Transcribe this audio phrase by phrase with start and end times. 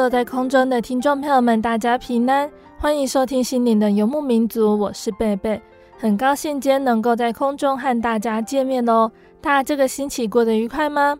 [0.00, 5.60] 坐在空中的听众朋友们，大家平安，欢迎收听心灵的游牧民族，我是贝贝，
[5.98, 9.12] 很高兴今天能够在空中和大家见面哦。
[9.42, 11.18] 大家这个星期过得愉快吗？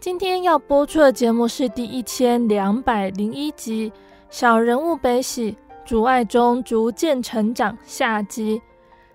[0.00, 3.90] 今天要播出的节目是第一千两百零一集
[4.28, 8.60] 《小人物悲喜，主爱中逐渐成长》下集。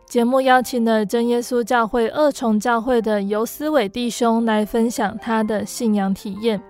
[0.05, 6.63] 节目邀请了真耶稣教会二重教会的尤思伟弟兄来分享他的信仰体验。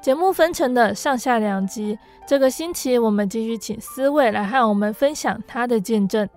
[0.00, 6.28] 节目分成的上下两集，这个星期我们继续请思伟来和我们分享他的见证。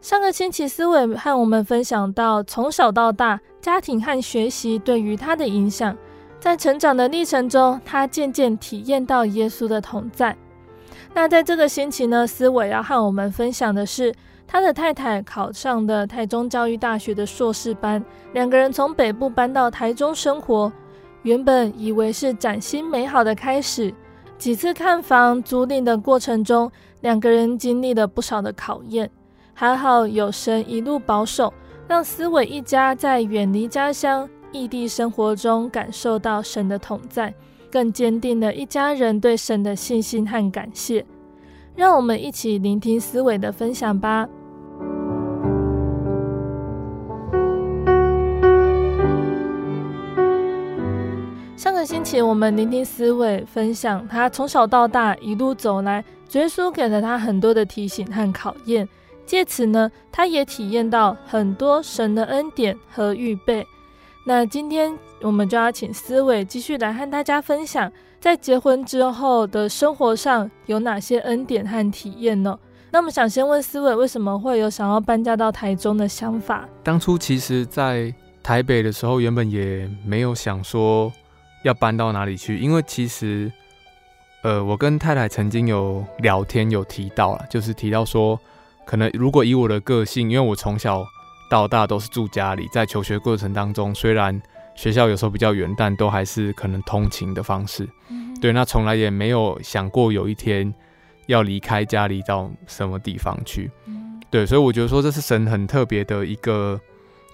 [0.00, 5.96] 上个星期思伟和我们分享到从小到大家庭和学习对于他的影响，
[6.40, 10.36] 在成长的历程中，他渐渐体验到耶稣的同在。
[11.14, 14.12] 那在这个星期呢，思伟要和我们分享的是
[14.46, 20.70] 他的太太考上的台中教育大学的硕士班，两个人从北部搬到台中生活。
[21.24, 23.92] 原本以为是崭新美好的开始，
[24.36, 26.70] 几次看房租赁的过程中，
[27.00, 29.10] 两个人经历了不少的考验。
[29.54, 31.52] 还好有神一路保守，
[31.88, 37.32] 让思伟一家在远离家乡、异地生活中感受到神的同在，
[37.70, 41.06] 更坚定了一家人对神的信心和感谢。
[41.74, 44.28] 让我们一起聆听思伟的分享吧。
[51.64, 58.86] 上个星期，我们聆听思伟分享他从小到大一路走来，主耶稣给了他很多的提醒和考验。
[59.24, 63.66] 借此呢，他也体验到很多神的恩典和预备。
[64.26, 72.58] 那今天我们就要请思伟继续来和大家分享，在结婚之后的生活上有哪些恩典和体验呢？
[72.90, 76.68] 那么想先问思伟，为什么会有想要搬家到台中的想法？
[76.82, 81.10] 当初其实，在台北的时候，原本也没有想说。
[81.64, 82.58] 要搬到哪里去？
[82.58, 83.50] 因为其实，
[84.42, 88.38] 呃，我跟太太曾经有聊天，有提到了，就是提到说，
[88.84, 91.04] 可能如果以我的个性，因为我从小
[91.50, 94.40] 到大都是住家里，在求学过程当中，虽然
[94.74, 97.88] 学校有时候比较远，但都还是可能通勤的方式。
[98.10, 100.72] 嗯、对，那从来也没有想过有一天
[101.28, 103.70] 要离开家里到什么地方去。
[103.86, 106.78] 嗯、对，所以我觉得说这是神很特别的一个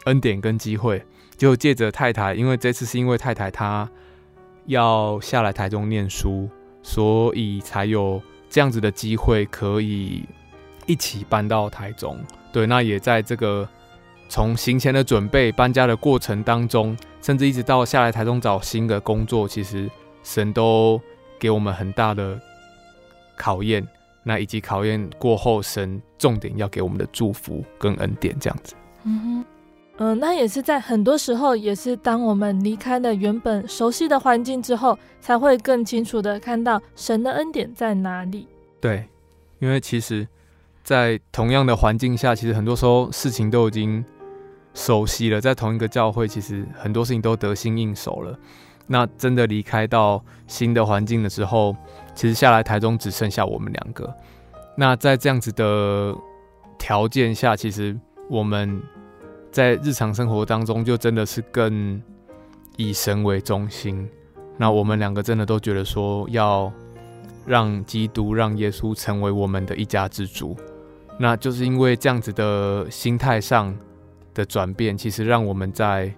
[0.05, 1.05] 恩典跟机会，
[1.37, 3.91] 就借着太太，因为这次是因为太太她。
[4.71, 6.49] 要下来台中念书，
[6.81, 10.25] 所以才有这样子的机会可以
[10.87, 12.17] 一起搬到台中。
[12.53, 13.69] 对，那也在这个
[14.29, 19.91] 从行前的准备、搬家的过程当中，甚至一直到下来台中找新的工作，其实
[20.23, 21.01] 神都
[21.37, 22.41] 给我们很大的
[23.37, 23.87] 考验。
[24.23, 28.75] 那以及考验过后，神重点要给我们的祝福跟恩典，这样子。
[29.03, 29.50] 嗯哼。
[30.03, 38.49] 嗯，那也是在很多时候，也是当我们离开了原本熟悉的环境之后，才会更清楚的看到神的恩典在哪里。
[38.81, 39.07] 对，
[39.59, 40.27] 因为其实，
[40.83, 44.03] 在同样的环境下，其实很多时候事情都已经
[44.73, 48.39] 熟悉了，在同一个教会，其实很多事情都得心应手了。
[48.87, 51.77] 那真的离开到新的环境的时候，
[52.15, 54.11] 其实下来台中只剩下我们两个。
[54.79, 56.17] 那在这样子的
[56.79, 57.95] 条件下，其实
[58.31, 58.83] 我们。
[59.51, 62.01] 在日常生活当中，就真的是更
[62.77, 64.09] 以神为中心。
[64.57, 66.73] 那我们两个真的都觉得说，要
[67.47, 70.57] 让基督、让耶稣成为我们的一家之主。
[71.19, 73.77] 那就是因为这样子的心态上
[74.33, 76.13] 的转变，其实让我们在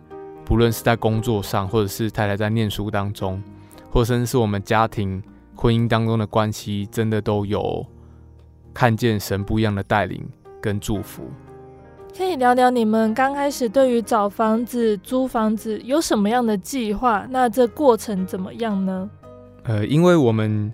[0.45, 3.43] 不论是在工作上，或者是太太在念书当中，
[3.91, 5.23] 或甚至是我们家庭
[5.57, 7.85] 婚姻当中的关系，真的都有
[8.75, 10.29] 看见神不一样的带领
[10.61, 11.23] 跟祝福。
[12.17, 17.27] 可以聊聊你们刚开始对于找房子、租房子有什么样的计划？
[17.31, 19.09] 那这过程怎么样呢？
[19.63, 20.71] 呃，因为我们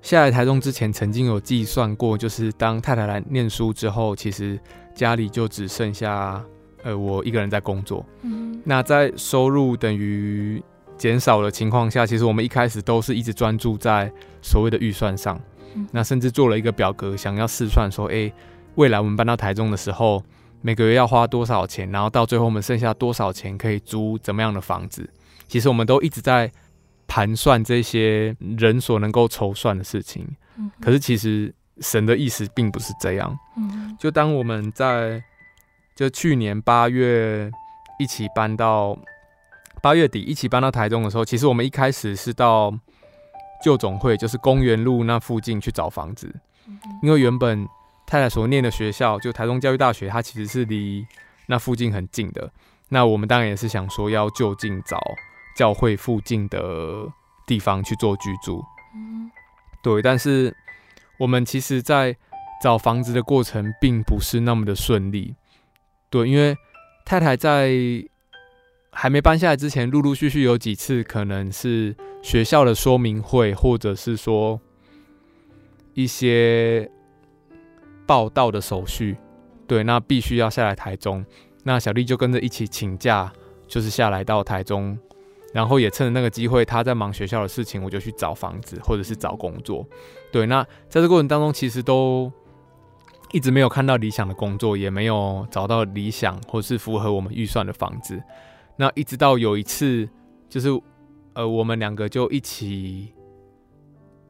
[0.00, 4.58] 下来台中之前，曾经有计算过，就是当太太来念书之后，其实
[4.94, 6.42] 家里就只剩下
[6.82, 8.02] 呃我一个人在工作。
[8.22, 10.62] 嗯，那在收入等于
[10.96, 15.38] 减少的情况下，其实我们一开始都是一直专注在所谓的预算上。
[15.74, 18.32] 嗯，那甚至做了一个表格，想要试算说，哎，
[18.76, 20.22] 未来我们搬到台中的时候。
[20.60, 25.08] 每个月要花多少钱，然后到最后我们剩下多少钱可以租怎么样的房子？
[25.46, 26.50] 其实我们都一直在
[27.06, 30.26] 盘算这些人所能够筹算的事情。
[30.56, 30.70] 嗯。
[30.80, 33.38] 可是其实神的意思并不是这样。
[33.56, 33.96] 嗯。
[33.98, 35.22] 就当我们在
[35.94, 37.50] 就去年八月
[37.98, 38.98] 一起搬到
[39.80, 42.76] 八月底一起搬到台中的时候，其实我们一开始是到
[43.64, 46.34] 旧总会，就是公园路那附近去找房子，
[47.02, 47.66] 因为原本。
[48.08, 51.06] 太太所念的学校，就台中教育大学，它其实是离
[51.44, 52.50] 那附近很近的。
[52.88, 54.98] 那我们当然也是想说，要就近找
[55.54, 57.06] 教会附近的
[57.46, 58.64] 地方去做居住。
[58.94, 59.30] 嗯，
[59.82, 60.00] 对。
[60.00, 60.56] 但是
[61.18, 62.16] 我们其实，在
[62.62, 65.34] 找房子的过程，并不是那么的顺利。
[66.08, 66.56] 对，因为
[67.04, 67.70] 太太在
[68.90, 74.58] 还没搬下来之前，陆陆续续有几次，可能是学校的说明会，或者是说
[75.92, 76.90] 一些。
[78.08, 79.18] 报到的手续，
[79.66, 81.22] 对，那必须要下来台中，
[81.62, 83.30] 那小丽就跟着一起请假，
[83.66, 84.98] 就是下来到台中，
[85.52, 89.86] 然后也趁着那个机会，她在忙学校的事情，我就去找房子或者是找工作，
[90.32, 92.32] 对，那在这过程当中，其实都
[93.32, 98.18] 一直没有看到理想的工作，也没有找到理想或是符合我们预算的房子，
[98.76, 100.08] 那一直到有一次，
[100.48, 100.70] 就是
[101.34, 103.12] 呃，我们两个就一起。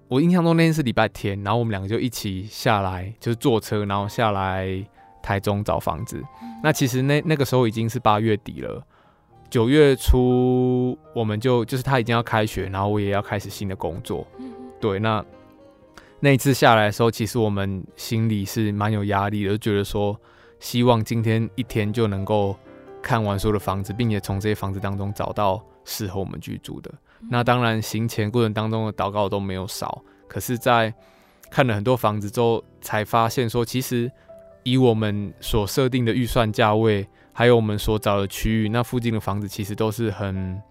[0.09, 4.67] 我印象中那天是礼拜天，然后我们两个就一起下来，就是坐车，然后下来
[5.23, 6.23] 台中找房子。
[6.63, 8.83] 那其实那那个时候已经是八月底了，
[9.51, 14.27] 九月初我们就就是他已经要开学，然后我也要开始新的工作。
[14.81, 15.23] 对，那
[16.21, 20.19] 那一次下来的时候，其实我们心里是蛮有压力的，就觉得说
[20.59, 22.57] 希望今天一天就能够
[23.03, 26.91] 看完所有的房子，并且从这些房子当中找到适合我们居住的。
[27.29, 30.03] 那当然，行前过程当中的祷告都没有少。
[30.29, 30.95] 可是，在
[31.51, 34.11] 看了很多房子之后，才发现说，其实
[34.63, 40.63] 以我们所设定的预算价位，还有我们所找的区域，那附近的房子其实都是很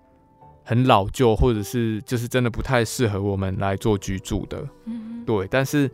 [0.63, 4.65] 很老旧，或者是就是真的不太适合我们来做居住的。
[4.85, 5.47] 嗯，对。
[5.49, 5.91] 但是，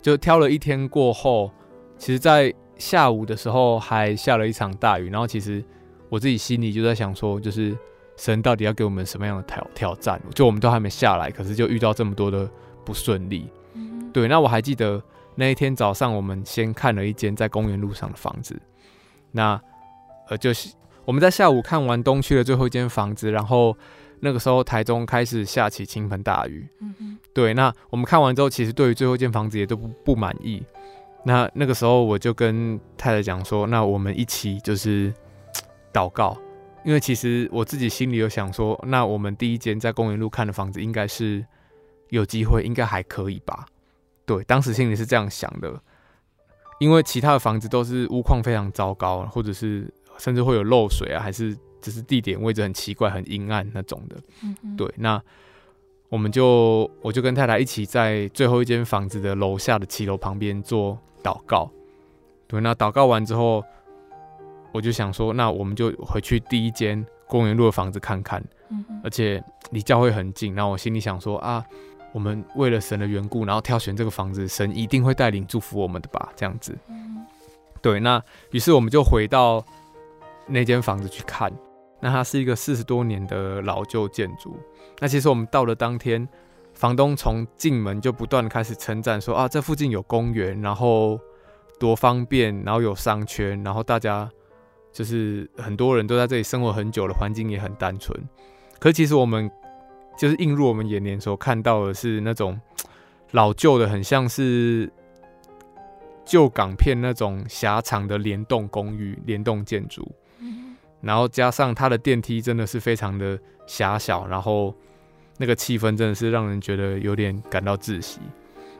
[0.00, 1.50] 就挑了一天过后，
[1.98, 5.10] 其实，在下午的时候还下了一场大雨。
[5.10, 5.64] 然后，其实
[6.08, 7.76] 我自己心里就在想说，就是。
[8.16, 10.20] 神到底要给我们什么样的挑挑战？
[10.34, 12.48] 就我们都还没下来，可是就遇到这么多的
[12.84, 13.50] 不顺利。
[13.74, 14.10] 嗯。
[14.12, 15.02] 对，那我还记得
[15.34, 18.58] 那一天早上，我们先看了一间在公园路上的房子。
[19.32, 19.60] 那
[20.28, 20.72] 呃，就是
[21.04, 23.76] 我们在下午看完东区的最后一间房子，然后
[24.20, 26.66] 那个时候台中开始下起倾盆大雨。
[26.80, 27.18] 嗯。
[27.34, 30.62] 对，那我们看完之后，其实对于最后一间房子也都不不满意。
[31.22, 35.12] 那那个时候我就跟太太讲说：“那我们一起就是
[35.92, 36.34] 祷告。”
[36.86, 41.44] 因为其实我自己心里有想说，那我们第一间在公园路看的房子应该是
[42.10, 43.66] 有机会，应该还可以吧？
[44.24, 45.82] 对，当时心里是这样想的。
[46.78, 54.16] 因为其他的房子都是屋况非常糟糕，或者是甚至会有漏水啊，还是只是地点位置很奇怪、很阴暗那种的。
[54.44, 54.76] 嗯。
[54.76, 55.20] 对，那
[56.08, 61.68] 我们就我就跟太太一起在最后一间房子的楼下的骑楼旁边做祷告。
[62.46, 63.64] 对，那祷告完之后。
[64.76, 70.54] 我就想说，那我们就回去第一间公园路的房子看看，嗯，而且离教会很近。
[70.54, 71.64] 然后我心里想说啊，
[72.12, 76.28] 我们为了神的缘故，然后挑选这个房子，神一定会带领祝福我们的吧？
[76.36, 77.24] 这样子，嗯，
[77.80, 77.98] 对。
[77.98, 79.64] 那于是我们就回到
[80.46, 81.50] 那间房子去看。
[81.98, 84.54] 那它是一个四十多年的老旧建筑。
[85.00, 86.28] 那其实我们到了当天，
[86.74, 91.18] 房东从进门就不断开始称赞说啊，这附近有公园，然后
[91.80, 94.30] 多方便，然后有商圈，然后大家。
[94.96, 98.18] 就是很多人都在这里生活很久了，环境也很单纯。
[98.78, 99.50] 可是其实我们
[100.18, 102.58] 就是映入我们眼帘所看到的是那种
[103.32, 104.90] 老旧的，很像是
[106.24, 110.10] 旧港片那种狭长的联动公寓、联动建筑。
[111.02, 114.74] 然后加上它的电梯真的是非常的狭小，然后
[115.36, 118.18] 那个气氛真的是让人觉得有点感到窒息。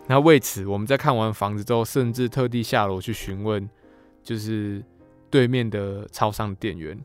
[0.06, 3.68] 那为此，我们在看完房子之后，甚至特地下楼去询问，
[4.22, 4.82] 就是
[5.36, 6.98] 对面的超商店员。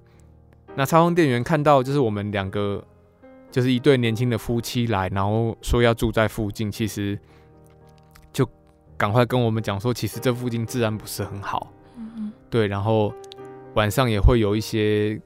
[0.76, 2.82] 那超商店员看到就是我们两个，
[3.52, 7.20] 就是一对年轻的夫妻来，然后说要住在附近，其实
[8.32, 8.48] 就
[8.96, 11.74] 赶快跟我们讲说，其实这附近治安不是很好。
[11.98, 13.14] 嗯，对，然后
[13.74, 15.20] 晚上也会有一些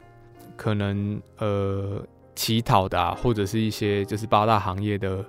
[0.56, 5.24] 可能呃乞讨的啊，或者是一些就是八大行业的。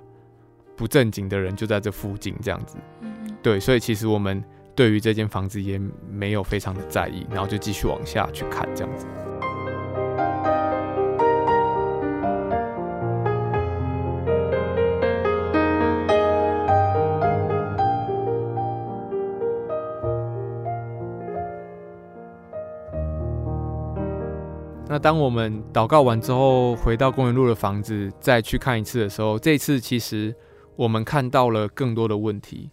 [0.75, 2.77] 不正经的人就在这附近，这样子，
[3.41, 4.43] 对，所以其实我们
[4.77, 9.07] 对于这间房子也没有非常的在意，然后就继续往下去看，这样子。
[24.87, 30.35] 那当我们祷告完之后，回到公园路的房子再去看一次的时候，这次其实。
[30.77, 32.69] 我们看到了更多的问题，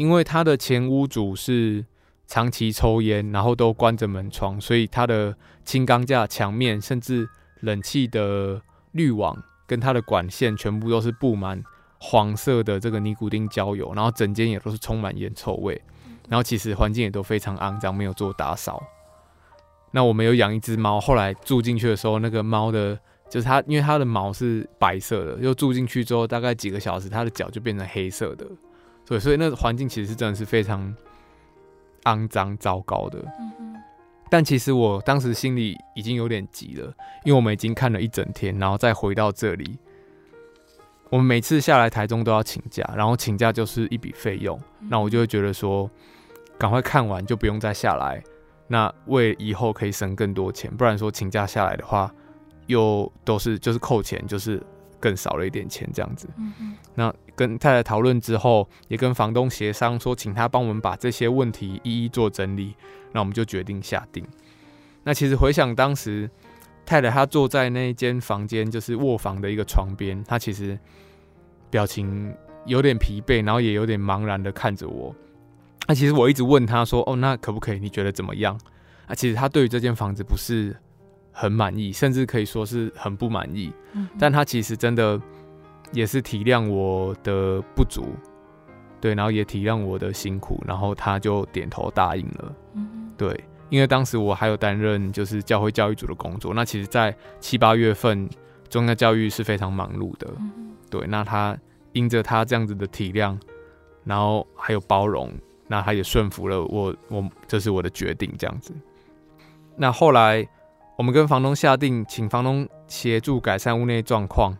[0.00, 1.84] 因为他的前屋主是
[2.26, 7.28] 长期抽烟，然后都关着门窗，所以他的轻钢架墙面，甚至
[7.60, 11.62] 冷气的滤网跟它的管线，全部都是布满
[11.98, 15.78] 黄色的这个尼古丁焦油，然后整间也都是充满烟臭味，
[16.30, 18.82] 然后其实环境也都非常肮脏，没有做打扫。
[19.90, 22.98] 那我们有养一只猫，后来住进去的时候，那个猫的。
[23.28, 28.44] 就是它，因为它的毛是白色的，又住进去之后，大概几个小时，它的脚就变成黑色的，
[29.10, 30.94] 所以，所以那个环境其实是真的是非常
[32.04, 33.18] 肮脏、糟糕的。
[34.30, 36.86] 但其实我当时心里已经有点急了，
[37.24, 39.76] 因为我们已经看了一整天，然后再回到这里，
[41.08, 44.56] 我们每次下来台中都要请假，然后请假就是一笔费用，
[44.88, 45.90] 那我就会觉得说，
[46.56, 48.22] 赶快看完就不用再下来，
[48.68, 52.14] 那为以后可以省更多钱，不然说请假下来的话。
[52.66, 54.62] 又都是就是扣钱，就是
[55.00, 56.28] 更少了一点钱这样子。
[56.36, 56.76] 嗯嗯。
[56.94, 62.74] 那跟太太讨论之后，也跟房东协商说，请他帮我们把这些问题一一做整理。
[63.12, 64.24] 那我们就决定下定。
[65.02, 66.30] 那其实回想当时，
[66.86, 70.78] 太太她坐在那间房间，就是卧房的一个床边，她其实
[71.70, 72.32] 表情
[72.66, 75.12] 有点疲惫，然后也有点茫然的看着我。
[75.88, 77.80] 那其实我一直问她说：“哦，那可不可以？
[77.80, 78.60] 你觉得怎么样？”
[79.08, 80.76] 啊，其实她对于这间房子不是。
[81.40, 83.72] 很满意，甚至可以说是很不满意。
[83.94, 85.18] 嗯，但他其实真的
[85.90, 88.04] 也是体谅我的不足，
[89.00, 92.54] 对，然后也体谅我的辛苦，然后他就点头答应了。
[92.74, 98.28] 嗯，对，因为当时我还有担任就是教会教育组的工作，那其实，在七八月份，
[98.68, 100.28] 宗教教育是非常忙碌的。
[100.38, 101.56] 嗯，对，那他
[101.92, 103.34] 因着他这样子的体谅，
[104.04, 105.32] 然后还有包容，
[105.66, 108.74] 那他也顺服了我，我这是我的决定，这样子。
[109.74, 110.46] 那后来。
[111.00, 114.54] 我们跟房东下定，请房东协助改善屋内状况，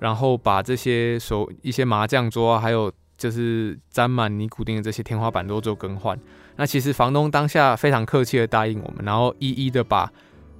[0.00, 6.18] 然后把这些手一些麻将桌啊，还有就是沾满尼古丁的这些天花板都做更换。
[6.56, 10.12] 那其实房东当下非常客气的答应我们，然后一一的把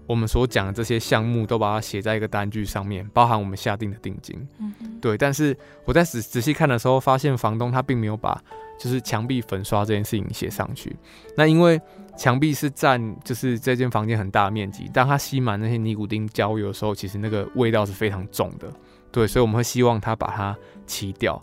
[0.07, 4.47] 我们所讲的这些项目都把它写在一个单据上面，包含我们下定的定金。
[4.61, 5.19] 嗯，对。
[5.19, 8.41] 但是我在仔仔细看的时候，发现房东他并没有把
[8.79, 10.95] 就是墙壁粉刷这件事情写上去。
[11.37, 11.81] 那因为。
[12.19, 14.91] 墙壁是占，就是这间房间很大面积。
[14.93, 18.69] 当它吸满那些尼古丁焦油的时候，其实那个味道是非常重的。
[19.13, 21.41] 对，所以我们会希望它把它漆掉。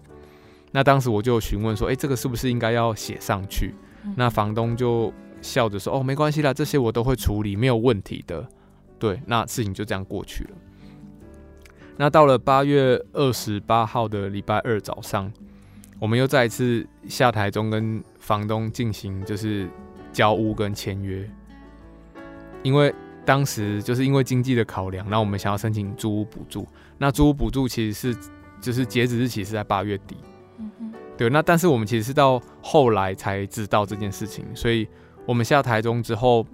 [0.73, 3.73] 那当时我就询问说：“诶，这个是不是应该要写上去？”
[4.17, 8.45] 那房东就笑着说：“哦，没关系啦，这些我都会处理，没有问题的。”
[8.99, 10.49] 对，那事情就这样过去了。
[11.95, 15.31] 那到了八月二十八号的礼拜二早上，
[15.99, 19.69] 我们又再一次下台中跟房东进行就是。
[20.15, 21.29] 交屋跟签约，
[22.63, 22.95] 因为
[23.25, 26.65] 当时就是因为经济的考量，那我们想要申请租屋补助。
[26.97, 28.19] 那租屋补助其实是
[28.61, 30.15] 就是截止日期是在八月底，
[30.57, 31.29] 嗯哼，对。
[31.29, 34.87] 那但是我们其实是到后来才知道这件事情，所以
[35.25, 36.45] 我们下台中之后，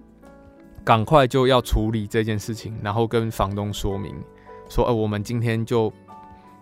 [0.83, 4.15] 赶快就要处理这件事情，然后跟房东说明
[4.69, 5.93] 说，呃，我们今天就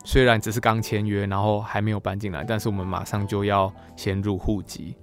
[0.03, 4.97] 虽然只是刚签约，然后还没有搬进来，但是我们马上就要先入户籍。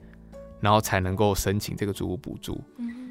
[0.60, 2.60] 然后才能够申请这个租屋补助，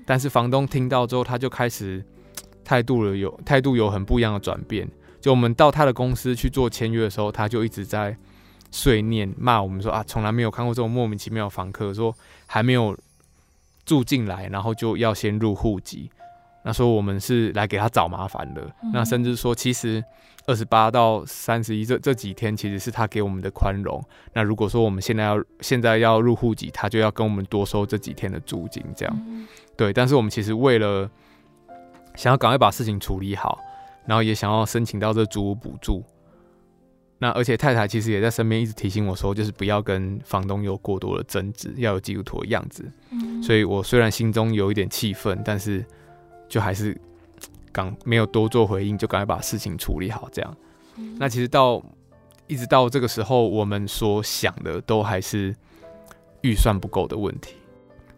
[0.06, 2.04] 但是房东听到之后，他就开始
[2.64, 4.88] 态度了有态度有很不一样的转变。
[5.22, 8.16] 就我们到他的公司去做签约的时候，他就一直在
[8.72, 12.98] 碎念骂我们说啊，从来没有看过这种莫名其妙的房客，说还没有
[13.86, 16.10] 住进来，然后就要先入户籍。
[16.68, 20.04] 那说我们是来给他找麻烦的，嗯、那甚至说其实
[20.48, 24.04] 二十八到三十一这这几天其实是他给我们的宽容。
[24.34, 29.24] 那如果说我们现在要现在要入户籍，他就要跟我们多收这几天的租金，这样。
[29.28, 29.46] 嗯、
[29.78, 31.08] 对，但是我们其实为了
[32.16, 33.60] 想要赶快把事情处理好，
[34.08, 36.04] 然后也想要申请到这租屋补助，
[37.20, 42.92] 那而且太太其实也在身边一直提醒我说，就是不要跟房东有过多的争执，要有基督徒的样子。
[43.12, 45.86] 嗯，所以我虽然心中有一点气愤，但是
[46.48, 47.00] 就还是
[47.72, 50.30] 刚没有多做回应，就赶快把事情处理好。
[50.32, 50.58] 这样，
[50.98, 51.82] 嗯，那其实到
[52.48, 55.56] 一直到这个时候，我们所想的都还是
[56.42, 57.56] 预算不够的问题。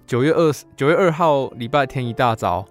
[0.05, 2.65] 九月二九月二号礼拜天一大早，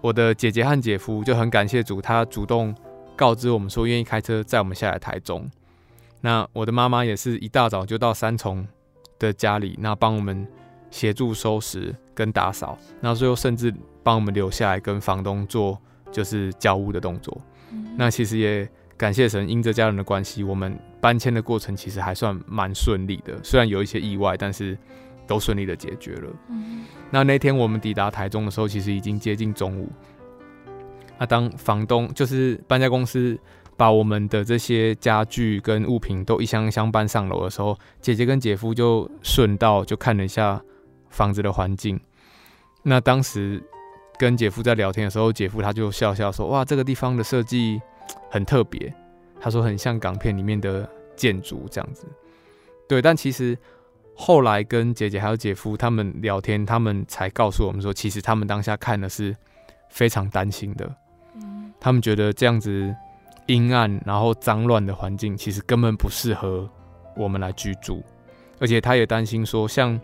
[0.00, 2.74] 我的姐姐和姐夫就很感谢主，他主动。
[3.18, 5.50] 告知我们说愿意开车载我们下来台中，
[6.20, 8.68] 那我的妈妈也是一大早就到三重
[9.18, 10.46] 的家里，那帮我们
[10.90, 15.78] 协助收拾跟打扫，那最后甚至帮我们留下来跟房东做
[16.10, 17.36] 就是交屋的动作。
[17.72, 24.78] 嗯、那其实也感谢神，因着家人的关系，我们搬迁的过程其实还算蛮顺利的，虽然有一些意外，但是
[25.26, 26.30] 都顺利的解决了。
[26.48, 29.88] 嗯、那那天我们抵达台中的时候，其实已经接近中午。
[31.18, 33.38] 那、啊、当房东就是搬家公司
[33.76, 40.62] 把我们的这些家具跟物品都一箱一箱搬上楼的时候，姐姐跟姐夫就顺道就看了一下
[41.10, 42.00] 房子的环境。
[42.82, 43.62] 那当时
[44.18, 47.80] 跟姐夫在聊天的时候，姐夫他就笑笑说：“哇，这个地方的设计
[48.30, 48.92] 很特别。”
[49.40, 52.06] 他说很像港片里面的建筑这样子。
[52.88, 53.56] 对，但其实
[54.14, 59.36] 后来跟姐姐还有姐夫他们聊天，他们才告诉我们说，其实他们当下看的是
[59.90, 60.90] 非常担心的。
[61.78, 62.94] 他们觉得这样子
[63.46, 66.68] 阴暗然后脏乱的环境，其实根本不适合
[67.14, 68.02] 我们来居住，
[68.58, 70.00] 而且他也担心说，像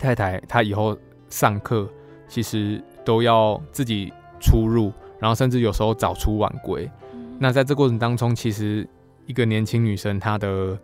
[0.00, 1.88] 太太她以后上课，
[2.26, 6.90] 其实都要自己出入，然后甚至有时候早出晚归。
[7.38, 8.88] 那在这过程当中，其实
[9.26, 10.78] 一个年轻女生她的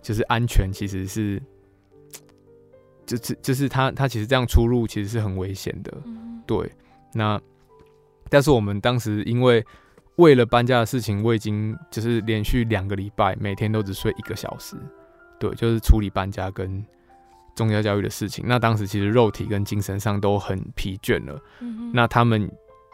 [0.00, 1.42] 就是安全其实是，
[3.06, 5.92] 就是就是她她其实这样出入其实是很危险的。
[6.46, 6.70] 对，
[7.12, 7.40] 那。
[8.32, 9.64] 但是我们当时因为
[10.14, 14.76] 为了搬家的事情，我已经就是连续两个礼拜每天都只睡一个小时，
[15.36, 16.80] 对，就是处理搬家跟
[17.60, 18.42] 宗教教育的事情。
[18.48, 21.38] 那当时其实肉体跟精神上都很疲倦了。
[21.60, 21.90] 嗯。
[21.92, 22.50] 那他们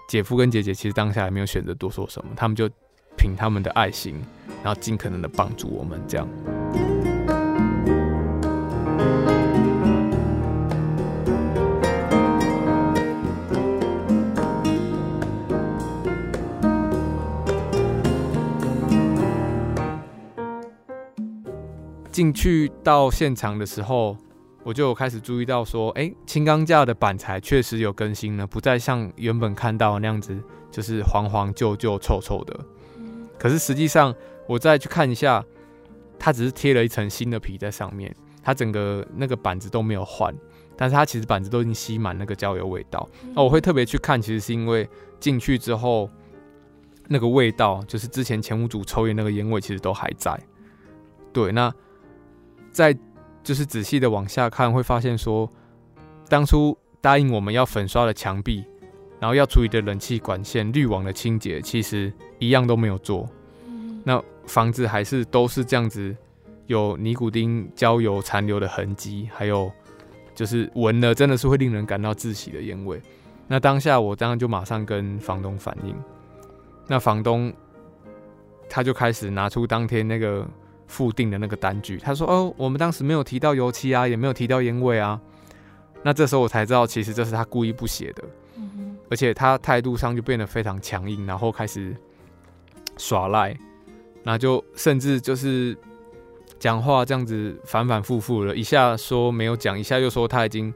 [0.08, 2.68] 姐夫跟姐姐其实当下也没有选择多说什么，他们就
[3.16, 4.16] 凭他们的爱心，
[4.64, 6.26] 然后尽可能的帮助我们这样。
[22.10, 24.16] 进去到现场的时候，
[24.66, 30.36] 我就开始注意到说，哎、欸，轻钢架的板材确实有更新了，不再像原本看到那样子，
[30.72, 32.58] 就是黄黄旧旧臭臭的。
[33.38, 34.12] 可是实际上，
[34.48, 35.44] 我再去看一下，
[36.18, 40.34] 它只是贴了一层新的皮在上面，它整个那个板子都没有换，
[40.76, 43.08] 但是它其实板子都已经吸满那个焦油味道。
[43.36, 44.88] 那我会特别去看，其实是因为
[45.20, 46.10] 进去之后，
[47.06, 50.36] 那个味道就是之前前屋主抽烟那个烟味，其实都还在。
[51.32, 51.72] 对，那。
[52.72, 52.94] 再
[53.46, 55.48] 就是仔细的往下看，会发现说，
[56.28, 58.64] 当初答应我们要粉刷的墙壁，
[59.20, 63.24] 然后要处理的冷气管线、滤网的清洁，其实一样都没有做。
[64.02, 66.12] 那房子还是都是这样子，
[66.66, 69.70] 有尼古丁焦油残留的痕迹，还有
[70.34, 73.00] 就是闻了真的是会令人感到窒息的烟味。
[73.46, 75.94] 那当下我当然就马上跟房东反映，
[76.88, 77.54] 那房东
[78.68, 80.44] 他就开始拿出当天那个。
[80.86, 85.20] 附定的那个单据，他说：“哦，我们当时没有提到油漆啊，也没有提到烟味啊。”
[86.04, 88.22] 那这时候我才知道，其实这是他故意不写的，
[88.56, 91.96] 嗯、而且他态度上就变得非常强硬，然后开始
[92.96, 93.56] 耍赖，
[94.22, 95.76] 那就甚至就是
[96.60, 100.72] 讲话这样子反反复复了，一下说没有讲，一下又说他已经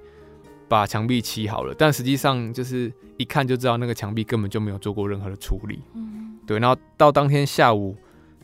[0.66, 5.80] 把墙壁漆好了，但实际上就是一看就知道那个墙壁根本就没有做过任何的处理。
[5.94, 7.96] 嗯、对，然后到当天下午。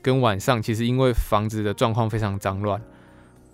[0.06, 2.80] 跟晚上，其实因为房子的状况非常脏乱，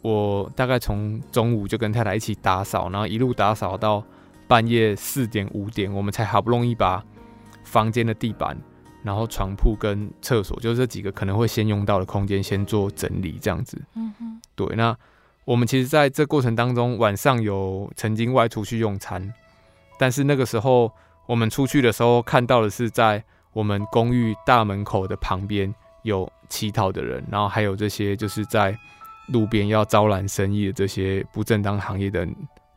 [0.03, 4.05] 我大概从中午就跟太太一起打扫，然后一路打扫到
[4.47, 7.03] 半夜四点五点，我们才好不容易把
[7.65, 8.55] 房间的地板、
[9.03, 13.81] 然后床铺跟厕所，就这几个可能会先用到的空间，先做整理这样子。
[13.95, 14.77] 嗯哼，对。
[14.77, 14.95] 那
[15.47, 19.33] 我们其实在这过程当中，晚上有曾经外出去用餐，
[19.99, 20.93] 但是那个时候
[21.27, 25.75] 我们出去的时候看到的是在我们公寓大门口的旁边。
[26.05, 28.79] 有乞讨的人，然后还有这些就是在
[29.29, 32.29] 路边要招揽生意的这些不正当行业的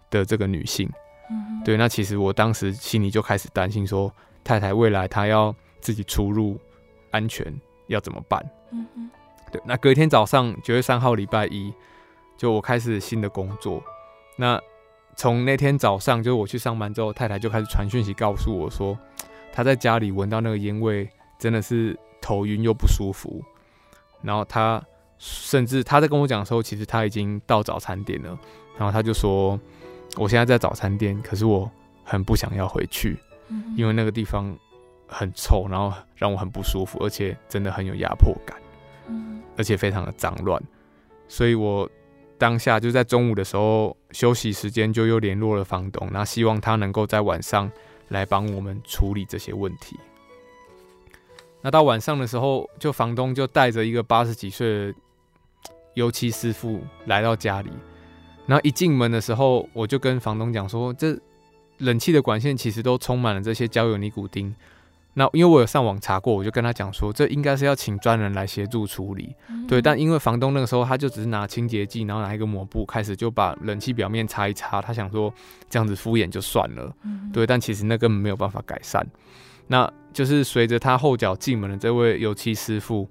[0.10, 0.90] 的这个女性，
[1.30, 4.10] 嗯、对，那其实我当时心里就开始担心，说
[4.46, 6.58] 太太未来她要自己出入
[7.12, 7.54] 安全
[7.88, 8.42] 要怎么办？
[8.72, 9.10] 嗯、哼
[9.52, 11.74] 对，那隔一天早上九月三号礼拜一，
[12.38, 13.84] 就我开始新的工作。
[14.38, 14.58] 那
[15.18, 18.98] 从那天早上，就是我去上班之后，太太就开始传讯息告诉我说，
[19.52, 22.00] 她在家里闻到那个烟味，真的是。
[22.22, 23.40] 头晕又不舒服，
[24.26, 24.84] 然后他
[25.18, 28.38] 甚至他在跟我讲的时候，其实他已经到早餐店了。
[28.78, 29.58] 然后他就说
[30.18, 31.72] ：“我现在在早餐店，可是我
[32.04, 33.18] 很不想要回去，
[33.78, 34.54] 因为那个地方
[35.08, 38.58] 很臭，然后让我很不舒服，而且真的很有压迫感，
[39.56, 40.62] 而且非常的脏乱。
[41.30, 41.90] 所以我
[42.38, 47.72] 当下就在中午的时候休息时间，就又联络了房东，那希望他能够在晚上
[48.10, 49.98] 来帮我们处理这些问题。
[51.65, 54.93] 那到晚上的时候，就房东就带着一个八十几岁的
[55.95, 57.71] 油漆师傅来到家里。”
[58.45, 61.19] 然后一进门的时候，我就跟房东讲说，这
[61.80, 64.56] 冷气的管线其实都充满了这些焦油尼古丁。
[65.15, 69.36] 那因为我有上网查过，我就跟他讲说，这应该是要请专人来协助处理。
[69.49, 75.34] 嗯、对，但因为房东那个时候他就只是拿清洁剂，然后拿一个抹布开始就把冷气表面擦一擦，他想说
[75.67, 76.95] 这样子敷衍就算了。
[77.01, 79.04] 嗯、对，但其实那根本没有办法改善。
[79.67, 83.10] 那就是随着他后脚进门的这位油漆师傅。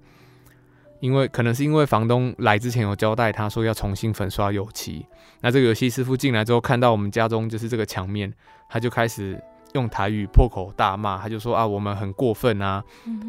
[1.00, 5.04] 因为可能是因为房东来之前有交代他说要重新粉刷油漆，
[5.42, 8.32] 那这个油漆师傅进来之后看到我们家中就是这个墙面，
[8.70, 9.38] 他就开始
[9.74, 12.82] 用台语破口大骂，他就说啊，我们很过分啊，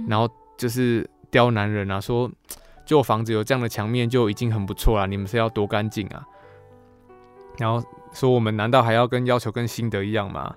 [0.08, 2.32] 然后就是刁难人啊，说
[2.86, 6.26] 旧房子有这样的墙面就已经很不错了，你们是要多干净啊，
[7.58, 10.56] 然后说我们难道还要跟要求跟新的一样吗？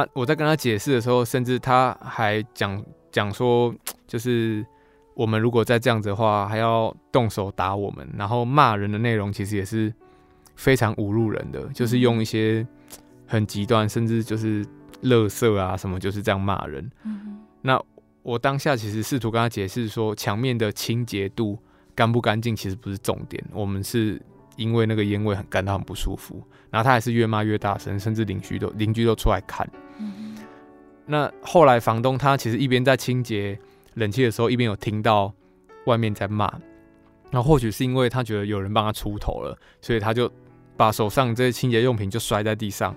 [0.00, 3.74] 啊，我在跟他解释的时候，甚至他还讲讲说
[4.06, 4.64] 就是。
[5.18, 9.92] 我们如果再这样子的话，还要动手打我们，然后骂人的内容其实也是
[10.54, 12.64] 非常侮辱人的，就是用一些
[13.26, 14.64] 很极端，甚至就是
[15.00, 16.88] 乐色啊什么，就是这样骂人。
[17.02, 17.82] 嗯、那
[18.22, 21.58] 我当下其实试图跟他解释说，墙面的清洁度
[21.96, 24.22] 干不干净其实不是重点，我们是
[24.58, 26.46] 因为那个烟味很感到很不舒服。
[26.68, 29.66] 然后他还是越骂越大声，甚至邻居都邻居都出来看。
[31.06, 33.58] 那后来房东他其实一边在清洁。
[33.94, 35.32] 冷气的时候，一边有听到
[35.86, 36.46] 外面在骂，
[37.32, 40.30] 然后或许是因为他觉得有人帮他出头了，所以他就
[40.76, 42.94] 把手上这些清洁用品就摔在地上，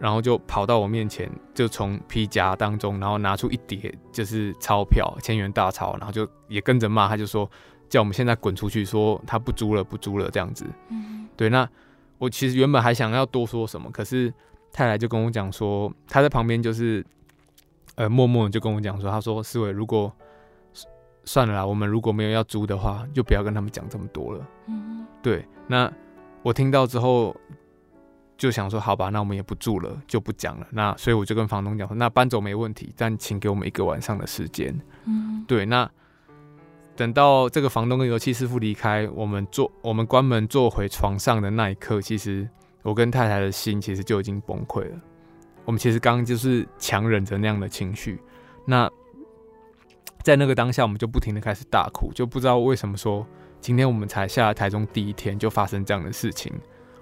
[0.00, 7.48] 然后就跑到我面前，就从皮夹当中，然后拿出一叠就是钞票，千元大钞，然后就也跟着骂，他就说
[7.88, 10.64] 叫我们现在滚出去，说他不租了，不租了这样子。
[10.88, 11.68] 嗯，对，那
[12.18, 14.32] 我其实原本还想要多说什么，可是
[14.72, 17.04] 太太就跟我讲说，他在旁边就是。
[17.94, 20.12] 呃，默默就跟我讲说，他说：“思维，如果
[21.24, 25.44] 算了啦，我们如果没有要租的话，就不要跟他们讲这么多了。”嗯，对。
[25.66, 25.92] 那
[26.44, 27.34] 我听到之后
[28.36, 35.66] 就想说：“好吧，那我们也不住了，就不讲了。”那所以我就跟房东讲说：“那搬走没问题，但请给我们一个晚上的时间。”嗯，对。
[35.66, 35.90] 那
[36.98, 42.48] 等到这个房东跟油漆师傅离开，我们坐我们关门坐回床上的那一刻，其实
[42.82, 45.00] 我跟太太的心其实就已经崩溃了。
[45.64, 48.20] 我们其实刚刚就是强忍着那样的情绪，
[48.64, 48.90] 那
[50.24, 53.24] 在那个当下，我们就不停的开始大哭，就不知道为什么说
[53.60, 56.52] 今天我们才下台中第一天就发生这样的事情。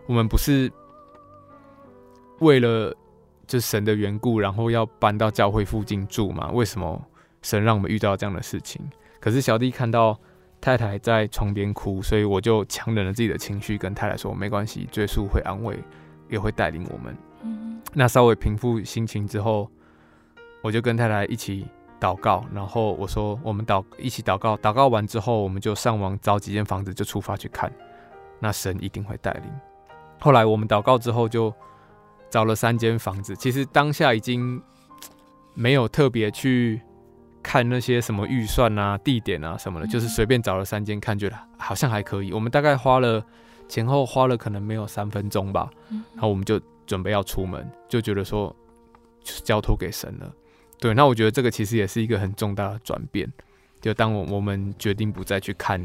[0.07, 0.71] 我们不是
[2.41, 2.95] 为了
[3.47, 6.51] 就神的缘故，然后要搬到教会附近住吗？
[6.53, 7.03] 为什么
[7.41, 8.87] 神让我们遇到这样的事情？
[9.27, 10.17] 可是小弟看到
[10.61, 15.77] 太太在床边哭，所以我就强忍了自己的情绪，跟太太说没关系，耶稣会安慰，
[16.29, 17.13] 也会带领我们。
[17.93, 19.69] 那稍微平复心情之后，
[20.63, 21.67] 我就跟太太一起
[22.01, 27.69] 祷告，然后我说我们祷一起祷告，祷告完之后，我们就上网找几间房子就出发去看，
[28.39, 29.51] 那神一定会带领。
[30.21, 31.53] 后来我们祷告之后就
[32.31, 34.63] 找了三间房子，其实当下已经
[35.53, 36.81] 没有特别去
[37.47, 42.33] 看那些什么预算啊、地点啊什么的，就是随便找了三间看，觉得好像还可以。
[42.33, 43.25] 我们大概花了
[43.69, 45.71] 前后花了可能没有三分钟吧，
[46.15, 46.61] 然后我们就。
[46.87, 48.55] 准备要出门，就觉得说，
[49.21, 50.33] 就是交托给神了。
[50.79, 53.29] 对，那我觉得这个其实也是一个很重大的转变。
[53.81, 55.85] 就当我我们决定不再去看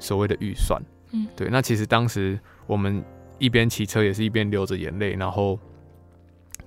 [0.00, 1.46] 所谓的预算，嗯，对。
[1.48, 2.36] 那其实当时
[2.66, 3.04] 我们
[3.38, 5.56] 一边骑车也是一边流着眼泪，然后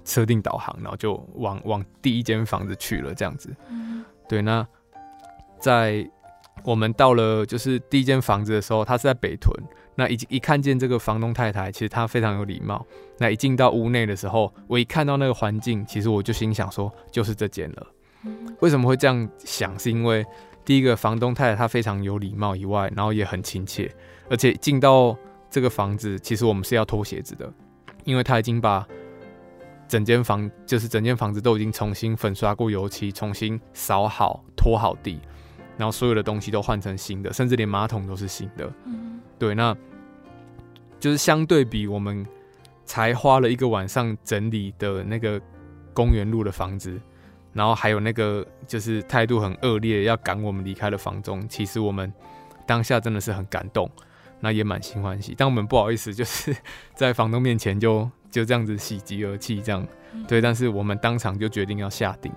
[0.06, 3.54] 设定导航，然后就往往第一间房子去了，这样子。
[3.70, 4.42] 嗯，对。
[4.42, 4.66] 那
[5.60, 6.10] 在
[6.64, 9.54] 我们到了就是第一间房子的时候，他是在北屯。
[9.98, 12.86] 那一一看见这个房东太太，其实她非常有礼貌。
[13.18, 17.88] 那一进到屋内的时候，我一看到那个环境，其实我就心想说，就是这间了。
[18.60, 19.80] 为什么会这样想？
[19.80, 20.26] 是因为
[20.66, 23.90] 第一个房东太太她非常有礼貌以外，然后也很亲切，
[24.30, 25.18] 而且进到
[25.50, 27.50] 这个房子，其实我们是要脱鞋子的，
[28.04, 28.86] 因为她已经把
[29.88, 35.20] 整间房，就是整间房子都已经重新粉刷过油漆，重新扫好、拖好地，
[35.78, 38.72] 然后所有的东西都换成新的，甚至连马桶都是新的。
[39.38, 39.76] 对，那
[41.00, 42.26] 就是相对比我们
[42.84, 45.40] 才花了一个晚上整理的那个
[45.94, 47.00] 公园路的房子，
[47.54, 52.12] 然后还有那个就是态度很恶劣要赶我们离开的房东，其实我们
[52.66, 53.90] 当下真的是很感动，
[54.40, 55.36] 那也满心欢喜。
[55.38, 56.56] 但我们不好意思，就是
[56.96, 59.88] 在房东面前就就这样子喜极而泣，这样
[60.28, 60.42] 对。
[60.42, 62.32] 但是我们当场就决定要下定。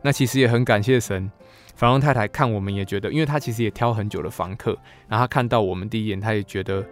[0.00, 1.30] 那其实也很感谢神，
[1.76, 4.70] 房东太太看我们也觉得，因为她其实也挑很久的房客，
[5.08, 6.84] 然后他看到我们第一眼，她也觉得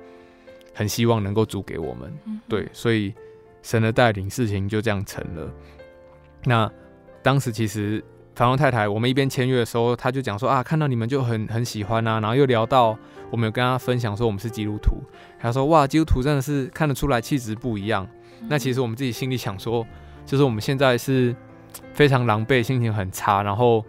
[0.74, 2.12] 很希望能够租给我们，
[2.48, 3.14] 对，所以
[3.62, 5.50] 神的带领，事情就这样成了。
[6.44, 6.70] 那
[7.22, 8.04] 当时其实
[8.36, 12.96] 房东太太，我们一边签约的时候，他就讲说啊，看到你们就很很喜欢啊，然后又聊到
[13.30, 15.02] 我们有跟他分享说我们是基督徒，
[15.38, 18.08] 他说哇，基督徒真的是看得出来气质不一样。
[18.48, 19.87] 那其实我们自己心里想说，
[20.26, 21.35] 就是我们现在是
[21.92, 23.85] 非常狼狈，心情很差，然后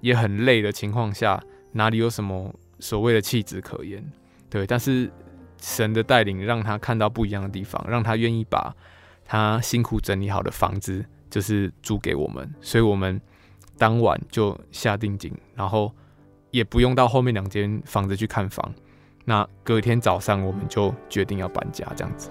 [0.00, 4.04] 也很累的情况下，哪里有什么所谓的气质可言？
[4.48, 5.10] 对，但是
[5.60, 8.74] 神的带领让他看到不一样的地方，让他愿意把
[9.24, 11.04] 他辛苦整理好的房子。
[11.30, 13.20] 就是租给我们，所以我们
[13.76, 15.92] 当晚就下定金，然后
[16.50, 18.72] 也不用到后面两间房子去看房。
[19.26, 22.30] 那隔天早上我们就决定要搬家，这样子。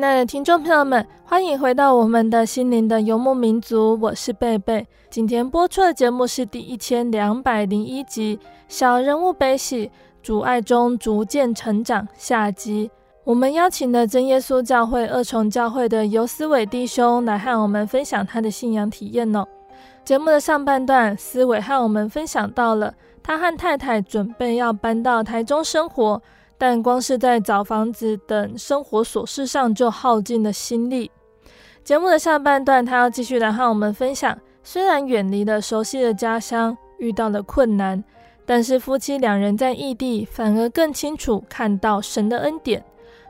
[0.00, 4.86] 亲爱的听众朋友们，欢迎回到我们的心灵的游牧民族，我是贝贝。
[5.10, 9.90] 今天播出的节目是第一千两百零一集《小人物悲喜，
[10.22, 12.90] 阻碍中逐渐成长》下集。
[13.24, 19.44] 我们邀请了真耶稣教会二重教会的游思伟弟兄来和我们分享他的信仰体验呢。
[20.02, 26.22] 节目的上半段，思伟和我们分享到了他和太太准备要搬到台中生活。
[26.60, 31.10] 但光是在找房子等生活琐事上就耗尽了心力。
[31.82, 38.04] 节目的下半段，他要继续来和我们分享，虽然远离了熟悉的家乡，遇到了困难，
[38.44, 42.84] 但是夫妻两人在异地，反而更清楚看到神的恩典。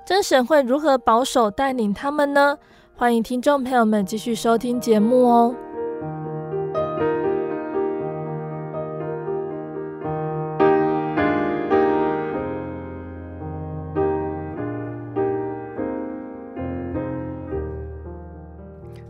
[0.05, 2.59] 真神会如何保守带领他们呢？
[2.97, 5.55] 欢迎听众朋友们继续收听节目哦。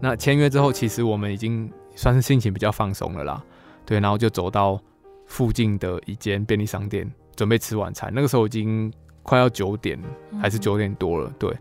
[0.01, 3.45] 那签约之后，其实我们已经算是心情比较放松了啦。
[3.85, 4.81] 对，然后就走到
[5.27, 8.11] 附近的一间便利商店，准备吃晚餐。
[8.15, 8.91] 那个时候已经
[9.23, 9.99] 快要九点，
[10.41, 11.31] 还是九点多了。
[11.39, 11.55] 对，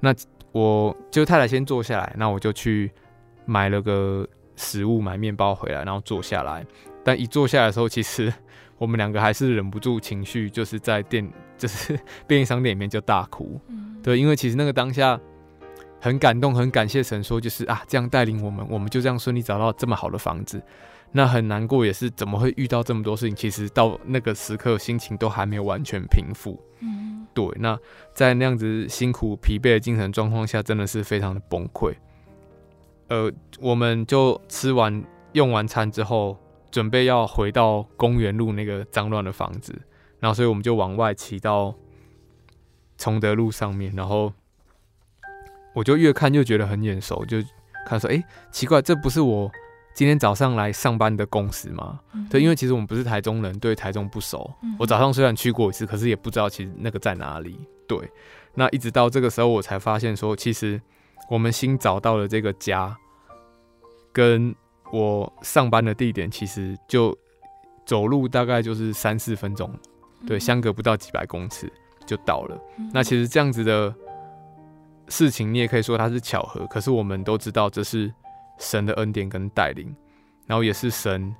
[0.00, 0.12] 那
[0.52, 2.90] 我就太太先坐下来，那我就去
[3.44, 6.66] 买了个食物，买面包回来，然后坐下来。
[7.04, 8.32] 但一坐下来的时候，其实
[8.78, 11.96] 我们两个还是忍不住情绪，就是在店，就是
[12.26, 13.60] 便利商店里面就大哭。
[14.02, 15.20] 对，因为其实那个当下。
[16.06, 20.62] 很感动，很感谢神，说就是啊，这样带领我们，我们就这样顺利找到这么好的房子。
[21.10, 23.34] 那很难过，也是怎么会遇到这么多事情？
[23.34, 26.62] 其实到那个时刻，心情都还没有完全平复。
[26.78, 27.44] 嗯，对。
[27.56, 27.76] 那
[28.14, 31.92] 在那样子辛苦、疲惫的精神状况下，真的是非常的崩溃。
[33.08, 36.38] 呃，我们就吃完、用完餐之后，
[36.70, 39.76] 准备要回到公园路那个脏乱的房子，
[40.20, 41.74] 然后所以我们就往外骑到
[42.96, 44.32] 崇德路上面，然后。
[45.76, 47.36] 我就越看越觉得很眼熟，就
[47.84, 49.52] 看说，哎、欸，奇怪，这不是我
[49.94, 52.00] 今天早上来上班的公司吗？
[52.14, 54.50] 嗯、对，因为其实我们不是台中人，对台中不熟。
[54.62, 57.60] 嗯、我早上虽然去过一次，可是也不知道其实那个在哪里。
[57.86, 57.98] 对，
[58.54, 60.80] 那一直到这个时候，我才发现说，其实
[61.28, 62.96] 我们新找到的这个家，
[64.14, 64.54] 跟
[64.90, 67.14] 我上班的地点，其实就
[67.84, 69.70] 走路大概就是三四分钟，
[70.26, 71.70] 对，相隔不到几百公尺
[72.06, 72.58] 就到了。
[72.78, 73.94] 嗯、那其实这样子的。
[75.08, 78.12] 事情你也可以说它是巧合，可是我们都知道这是
[78.58, 79.94] 神的恩典跟带领，
[80.46, 81.34] 然后也是神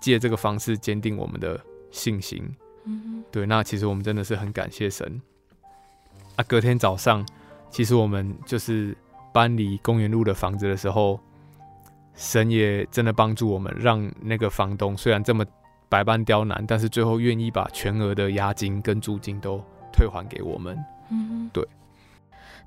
[0.00, 2.42] 借这个方式坚定我们的信心。
[2.84, 5.20] 嗯哼，对，那其实我们真的是很感谢神。
[6.36, 7.24] 啊，隔天早上，
[7.70, 8.96] 其实我们就是
[9.32, 11.20] 搬离公园路的房子的时候，
[12.14, 15.44] 神也真的帮助我们，让那个房东虽然这么
[15.88, 20.76] 百般刁难，但是最后愿意把全额的押金跟租金都退还给我们。
[21.10, 21.68] 嗯哼，对。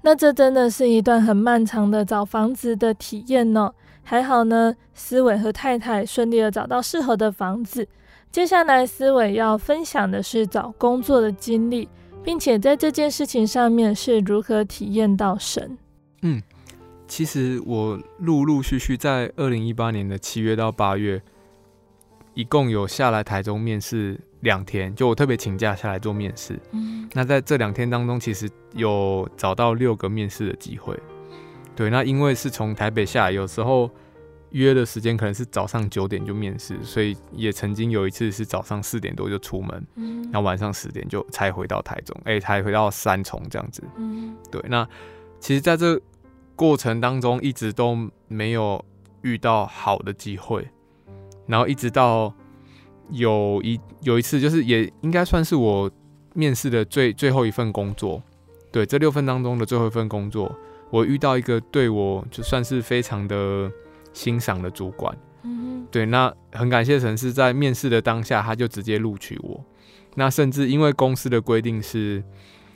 [0.05, 3.73] 那这真的是一段很漫长的找房子的体验呢。
[4.03, 7.87] 还好呢，思伟和太太顺利的找到适合的房子。
[8.31, 11.89] 接下来，思伟要分享的是找工作的经历，
[12.23, 15.75] 并且在这件事情上面是如何体验到神。
[16.21, 16.39] 嗯，
[17.07, 21.19] 其实我陆陆续续在二零一八年的七月到八月，
[22.35, 26.59] 一共有下来台中面试两天，就我特别请假下来做面试。
[26.71, 30.95] 嗯，那在这两天当中，其实有找到六个面试的机会。
[31.75, 33.89] 对，那因为是从台北下来，有时候
[34.51, 44.87] 约的时间可能是早上九点就面试，所以也曾经有一次是早上四点多就出门，嗯，然后晚上十点就才回到台中，哎、欸，才回到三重这样子，嗯，对，那
[45.39, 45.99] 其实在这
[46.55, 48.83] 过程当中一直都没有
[49.21, 50.65] 遇到好的机会，
[51.47, 52.33] 然后一直到
[53.11, 55.89] 有一有一次，就是也应该算是我
[56.33, 58.21] 面试的最最后一份工作，
[58.71, 60.55] 对，这六份当中的最后一份工作。
[60.91, 63.69] 我遇到一个对我就算是非常的
[64.13, 69.61] 欣赏的主管，嗯，对，那很感谢神是在面试的当下，他就直接录取我。
[70.13, 72.23] 那甚至因为公司的规定是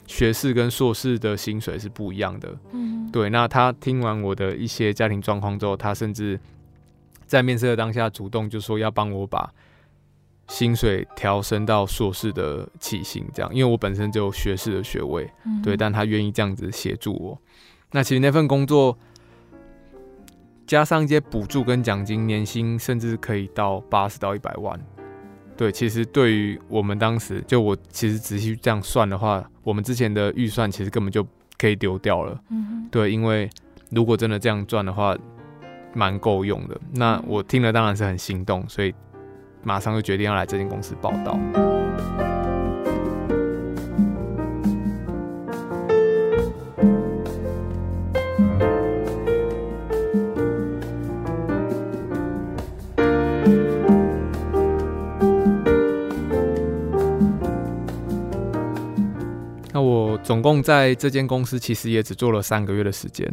[0.06, 6.38] 学士跟硕士的薪水是不一样的，嗯，对，那他听完我的一些家庭状况之后，他甚至
[7.30, 9.48] 在面试的当下主动就说要帮我把
[10.48, 17.40] 薪水调升到硕士的起薪，这样，因为我本身就有学士的学位，嗯，对，但他愿意这样子协助我。
[17.92, 18.98] 那其实那份工作
[20.66, 24.76] 加上一些补助跟奖金，年薪甚至可以到八十到一百万。
[25.56, 31.24] 对，其实对于我们当时，就我其实仔细这样算的话，我们之前的预算其实根本就
[31.56, 32.40] 可以丢掉了。
[32.48, 33.48] 嗯，对，因为
[33.90, 35.16] 如果真的这样赚的话，
[35.94, 36.80] 蛮够用的。
[36.92, 38.94] 那我听了当然是很心动，所以
[39.62, 41.38] 马上就决定要来这间公司报到。
[60.22, 63.26] 总共在这间公司其实也只做了三个月的时间。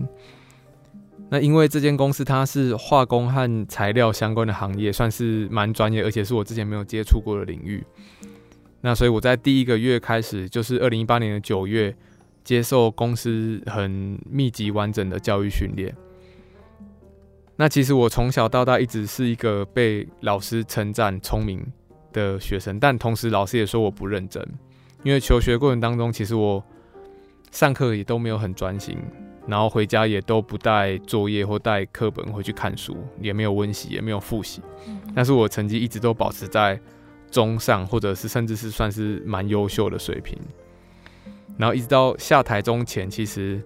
[1.30, 7.84] 那因为这间公司它是化工和材料相关的行业，算是蛮专业，而且是我之前没有接触过的领域。
[8.82, 11.96] 那所以我在第一个月开始，就是二零一八年的九月，
[12.44, 15.94] 接受公司很密集完整的教育训练。
[17.58, 21.66] 那其实我从小到大一直是一个被老师称赞聪明
[22.14, 24.42] 的学生，但同时老师也说我不认真，
[25.04, 26.64] 因为求学过程当中，其实我。
[27.50, 28.98] 上课也都没有很专心，
[29.48, 34.62] 然后回家也都不带作业或带课本回去看书，也没有温习，也没有复习。
[35.16, 36.78] 但是我成绩一直都保持在
[37.32, 40.38] 中上，或者是甚至是算是蛮优秀的水平。
[41.58, 43.62] 然后一直到下台中前，其实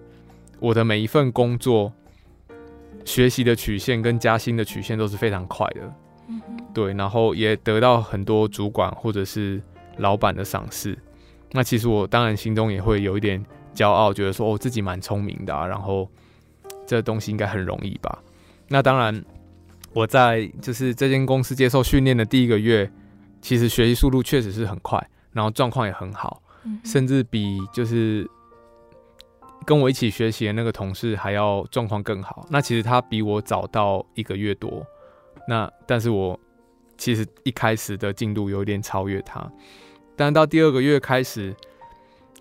[0.60, 1.92] 我的每一份工作
[3.04, 5.92] 学习的曲线跟加薪的曲线都是非常快的。
[6.72, 9.60] 对，然后也得到很多主管或者是
[9.96, 10.96] 老板的赏识。
[11.50, 13.44] 那其实我当然心中也会有一点。
[13.74, 16.08] 骄傲，觉得说我、哦、自己蛮聪明的、啊，然后
[16.86, 18.22] 这东西应该很容易吧？
[18.68, 19.24] 那当然，
[19.92, 22.90] 我在就是这间公司接受训练的第一个月，
[23.40, 28.28] 其实学习速度确实是很快，然后状况也很好，嗯、甚至比就是
[29.64, 32.46] 跟我一起学习的那个同事还要状况更好。
[32.50, 34.86] 那其实他比我早到一个月多，
[35.48, 36.38] 那但是我
[36.98, 39.50] 其实一开始的进度有点超越他，
[40.14, 41.54] 但到第二个月开始。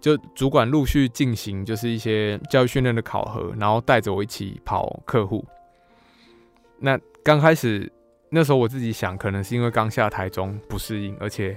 [0.01, 5.45] 就主管陆续进行，就是一些教育训练的考核，然后带着我一起跑客户。
[6.79, 7.89] 那刚开始
[8.31, 11.55] 那时候我自己想，可能是因为刚下台中不适应，而且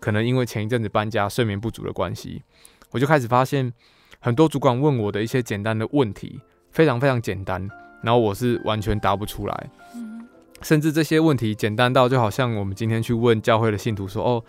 [0.00, 2.42] 可能因为前一阵子搬家睡眠不足的关系，
[2.90, 3.72] 我就开始发现
[4.18, 6.40] 很多主管问我的一些简单的问题，
[6.72, 7.68] 非常非常简单，
[8.02, 9.70] 然后我是完全答不出来，
[10.62, 14.44] 甚至这些问题简单到就好像我们今天去问教会的信徒说：“哦。”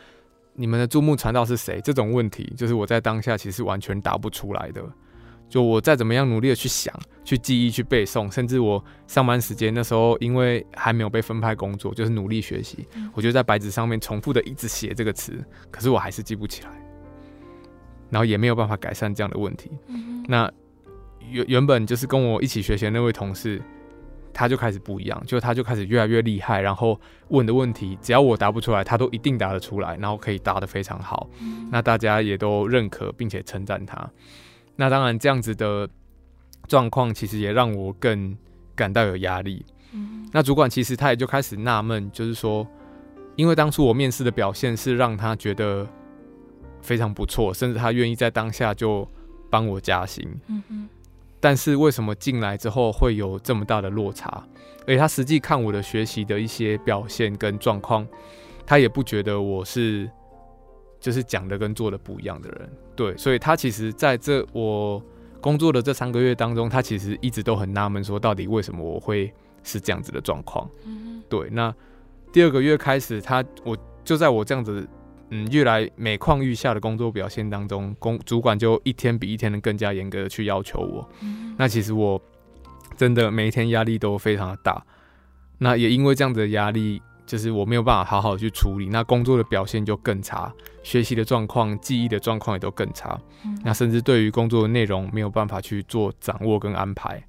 [0.59, 1.79] 你们的注目传道是谁？
[1.81, 4.83] 这种问题，就是我在当下其实完全答不出来的。
[5.47, 6.93] 就我再怎么样努力的去想、
[7.23, 16.69] 去记忆、去背诵，甚至我上班时间那时候，因为还没有被分派工作，就是努力学习，我就在白纸上面重复的一直写这个词，可是我还是记不起来，
[18.09, 19.71] 然后也没有办法改善这样的问题。
[20.27, 20.51] 那
[21.31, 23.61] 原原本就是跟我一起学习的那位同事。
[24.33, 26.99] 他就开始不一样，就他就开始越来越厉害，然后
[27.29, 31.29] 问的问题，只要我答不出来，他都一定答得出来，然后可以答得非常好。
[31.41, 34.09] 嗯、那大家也都认可并且称赞他。
[34.75, 35.89] 那当然，这样子的
[36.67, 38.37] 状况其实也让我更
[38.75, 39.65] 感到有压力。
[39.91, 42.65] 嗯、那主管其实他也就开始纳闷，就是说，
[43.35, 45.87] 因为当初我面试的表现是让他觉得
[46.81, 49.05] 非常不错，甚至他愿意在当下就
[49.49, 50.25] 帮我加薪。
[50.47, 50.87] 嗯
[51.39, 54.43] 但是为什么进来之后会有这么大的落差？
[54.81, 58.05] 而且他实际看我的学习的一些表现跟状况，
[58.65, 60.09] 他也不觉得我是
[60.99, 62.69] 就是讲的跟做的不一样的人。
[62.95, 65.01] 对，所以他其实在这我
[65.39, 69.33] 工作的这三个月当中，他其实一直都很纳闷，说到底为什么我会
[69.63, 70.69] 是这样子的状况。
[71.29, 71.73] 对，那
[72.33, 74.87] 第二个月开始，他我就在我这样子。
[75.31, 81.07] 嗯，越来每况愈下的工作表现当中，工主管就一天比一天的更加严格的去要求我。
[81.21, 81.53] 嗯。
[81.55, 82.19] 那其实我
[82.97, 84.83] 真的每一天压力都非常的大。
[85.59, 90.51] 那也因为这样子的压力，就是我没有办法好好去处理，那工作的表现就更差，
[90.81, 93.15] 学习的状况、记忆的状况也都更差。
[93.45, 93.55] 嗯。
[93.63, 97.23] 那甚至对于工作的内容没有办法去做掌握跟安排。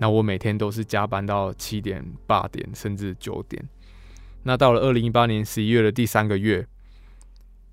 [0.00, 3.62] 那我每天都是加班到七点、八点，甚至九点。
[4.42, 6.66] 那到了二零一八年十一月的第三个月。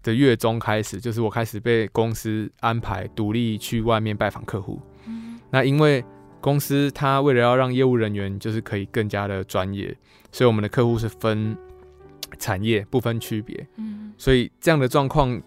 [0.08, 4.80] 的月中开始，就是我开始被公司安排独立去外面拜访客户。
[5.06, 5.38] 嗯。
[5.50, 6.02] 那因为
[6.40, 9.94] 公司它为了要让业务人员就是可以更加的专业，
[10.32, 11.58] 所以我们的客户是分
[12.40, 13.68] 产业不分区别。
[13.76, 14.14] 嗯。
[14.18, 15.42] 所以这样的状况，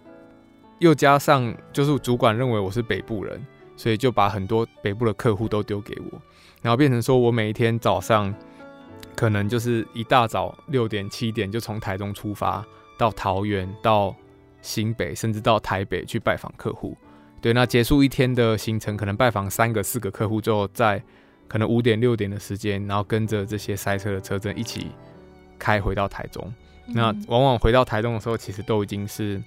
[0.78, 3.42] 又加上就是主管认为我是北部人，
[3.78, 6.20] 所以就把很多北部的客户都丢给我，
[6.60, 8.34] 然后变成说我每一天早上
[9.16, 12.62] 可能就是一大早六点七点就从台中出发
[12.98, 14.14] 到桃园到。
[14.62, 16.96] 新北甚至到台北去拜访客户，
[17.40, 21.02] 对，那结束一天的行程，可能拜访三个四个客户之后，在
[21.48, 24.88] 可能五点六点的时间，然后跟着这些塞车的车阵一起
[25.58, 26.52] 开回到台中。
[26.86, 26.94] 嗯。
[26.94, 29.42] 那往往回到台中的时候，其实都已经是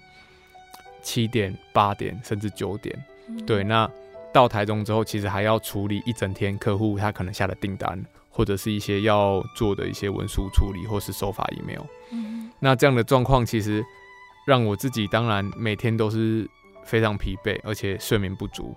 [1.01, 2.97] 七点八点甚至九点。
[3.45, 3.89] 对，那
[4.33, 11.85] 到台中之后，其实还要处理一整天客户他可能下的订单，或者是一些要做的一些文书处理，或是收发 email。
[12.11, 12.49] 嗯。
[12.59, 13.85] 那这样的状况其实。
[14.45, 16.47] 让我自己当然每天都是
[16.83, 18.75] 非常疲惫，而且睡眠不足，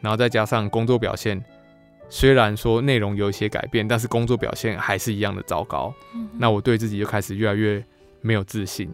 [0.00, 1.42] 然后再加上工作表现，
[2.08, 5.92] 虽然说内容有一些改变，但是工作表现还是一样的糟糕。
[6.14, 6.28] 嗯。
[6.38, 7.84] 那我对自己就开始越来越
[8.20, 8.90] 没有自信，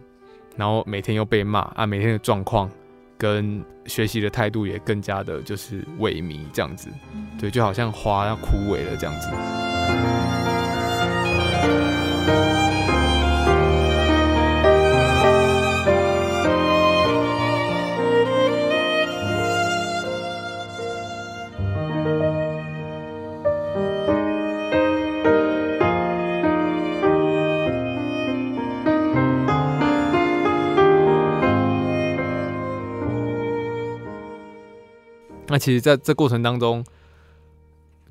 [0.57, 2.69] 然后每天又被骂啊，每天的状况
[3.17, 6.89] 跟学习的态度也更加的就是萎靡这样子。
[7.39, 9.29] 对，就好像花要枯萎了这样子。
[35.51, 36.81] 那其实，在这过程当中，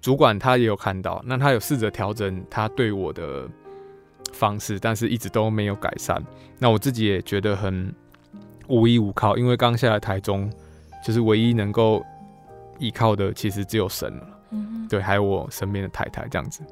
[0.02, 3.48] 主管他也有看到，那他有试着调整他对我的
[4.30, 6.22] 方式，但是一直都没有改善。
[6.58, 7.94] 那我自己也觉得很
[8.68, 10.52] 无依无靠，因为刚下来台中，
[11.02, 12.04] 就是唯一能够
[12.78, 14.26] 依靠的，其实只有神了。
[14.50, 16.62] 嗯，对，还有我身边的太太这样子。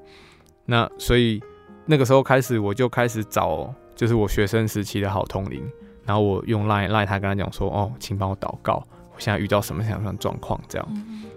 [0.67, 1.43] 那所以
[1.87, 5.67] 那个时候开始，我就开始找，就是我学生时期的好同灵，
[6.05, 8.87] 然后我用 line line 他跟他讲说，哦，请帮我祷告。
[9.19, 10.61] 现在遇到什么样的状况？
[10.69, 10.89] 这样，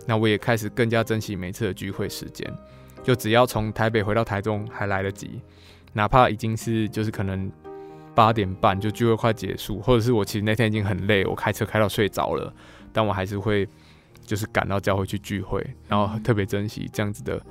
[0.05, 2.47] 那我也开始更加珍惜每次的聚会时间。
[3.03, 5.41] 就只要从台北回到台中还来得及，
[5.93, 7.51] 哪怕已经是就是可能
[8.13, 12.53] 八点半就聚会快结束，或者是我其实那天已经很累，我开车开到睡着了，
[12.93, 13.67] 但我还是会
[14.23, 17.41] 就是赶到教会去聚会，然后特别珍惜这样子的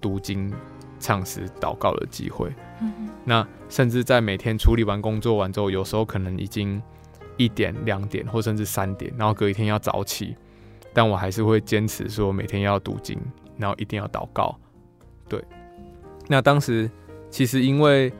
[0.00, 0.50] 读经、
[0.98, 2.50] 唱诗、祷告的机会。
[3.24, 6.82] 那甚至在每天处理完工作完之后，有时候可能已经。
[7.36, 10.36] 一点、两点，或甚至三点，然后隔一天要早起，
[10.92, 13.18] 但我还是会坚持说每天要读经，
[13.56, 14.56] 然后一定要祷告。
[15.28, 15.42] 对，
[16.28, 16.90] 那当时
[17.30, 18.12] 其实因为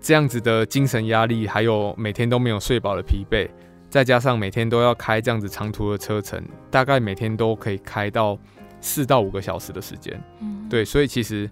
[0.00, 3.48] 这样子的精神压力，还有每天都没有睡饱的疲惫，
[3.88, 8.38] 再加上每天都要开这样子长途的车程，大概每天都可以开到
[8.80, 10.20] 四到五个小时的时间。
[10.40, 11.48] 嗯，对，所以其实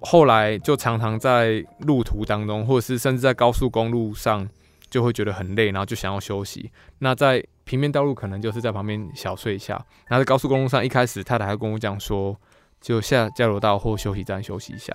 [0.00, 4.48] 后来就常常在路途当中，或者是甚至在高速公路上。
[4.90, 6.70] 就会觉得很累，然后就想要休息。
[6.98, 9.74] 那在平面道路可能就是在旁边小睡一下。
[10.06, 12.36] 然后在高速公路上，一开始太太还跟我讲说，
[12.80, 14.92] 就下交流道或休息站休息一下。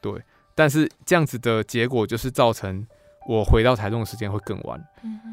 [0.00, 0.22] 对，
[0.54, 2.86] 但是这样子的结果就是造成
[3.26, 4.82] 我回到台中的时间会更晚，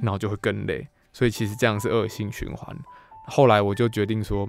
[0.02, 0.88] 然后就会更累。
[1.14, 2.76] 所以其实这样是恶性循环。
[3.28, 4.48] 后来我就决定说，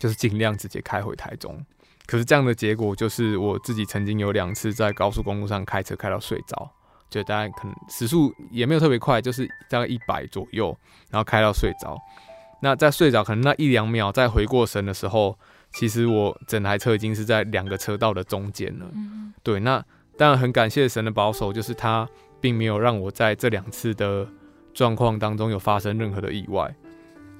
[0.00, 1.64] 就是尽量直接开回台中。
[2.06, 6.70] 可是这样的结果就是我自己曾经有两次在高速公路上开车开到睡着。
[7.10, 10.76] 就大概可能时速也没有特别快，就是大概一百左右，
[11.10, 11.96] 然后开到睡着。
[12.60, 15.38] 那在睡着可能那一两秒再回过神的时候，
[15.72, 18.86] 其实我整台车已经是在两个车道的中间了。
[18.94, 19.32] 嗯。
[19.42, 19.84] 对，那
[20.16, 22.08] 当然很感谢神的保守，就是他
[22.40, 24.26] 并没有让我在这两次的
[24.72, 26.74] 状况当中有发生任何的意外。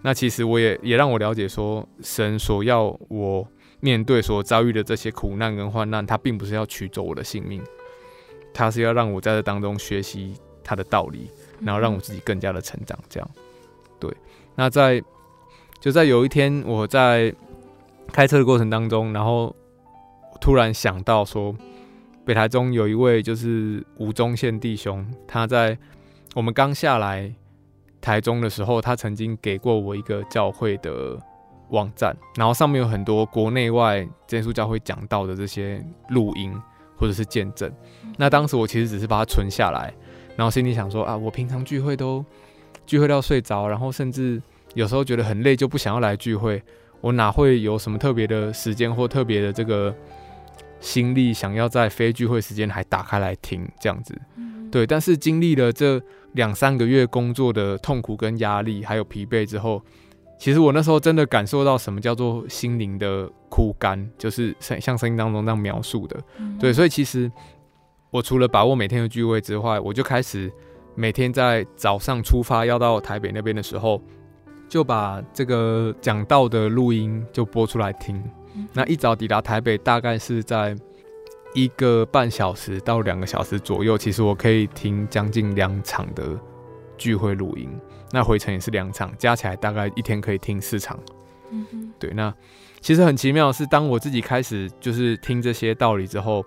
[0.03, 3.49] 那其实我也也让我了解说，神所要我
[3.81, 7.61] 面对所遭遇的这些苦难跟患难，他并不是要取走我的性命，
[8.57, 10.33] 他是要让我在这当中学习
[10.65, 11.31] 他的道理，
[11.61, 12.99] 然后让我自己更加的成长。
[13.11, 13.31] 这样，
[14.01, 14.11] 对。
[14.55, 15.03] 那在
[15.79, 17.35] 就在有一天，我在
[18.11, 19.55] 开车的过程当中，然后
[20.41, 21.55] 突然想到说，
[22.25, 25.77] 北台中有一位就是吴宗宪弟兄，他在
[26.35, 27.31] 我们刚下来
[28.01, 31.19] 台中的时候，他曾经给过我一个教会的
[31.69, 36.59] 网站，然后上面有很多国内外真耶稣教会讲到的这些录音
[36.97, 37.71] 或者是见证。
[38.17, 39.93] 那当时我其实只是把它存下来，
[40.37, 42.25] 然后心里想说啊，我平常聚会都
[42.87, 44.41] 聚会到睡着，然后甚至
[44.75, 46.63] 有时候觉得很累，就不想要来聚会。
[47.01, 49.95] 我哪会有什么特别的时间或特别的这个
[50.81, 54.19] 心力，想要在非聚会时间还打开来听这样子？
[54.71, 54.87] 对。
[54.87, 56.01] 但是经历了这
[56.33, 59.83] 两三个月工作的痛苦跟压力，还有疲惫之后。
[60.39, 66.21] 其实我那时候真的感受到什么叫做心灵的枯干，就是像像声音当中那样描述的，
[66.61, 67.31] 对，所以其实
[68.11, 70.53] 我除了把握每天的聚会之外，我就开始
[70.95, 74.01] 每天在早上出发要到台北那边的时候，
[74.69, 78.23] 就把这个讲道的录音就播出来听。
[78.73, 80.77] 那一早抵达台北，大概是在
[81.55, 86.39] 一个半小时到两个小时左右，其实我可以听将近两场的
[86.99, 87.69] 聚会录音。
[88.13, 90.99] 那回程也是两场，加起来大概一天可以听四场。
[91.51, 92.11] 嗯，对。
[92.15, 92.33] 那
[92.81, 96.45] 其实很奇妙的是，当我自己开始就是听这些道理之后，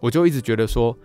[0.00, 0.96] 我就一直觉得说，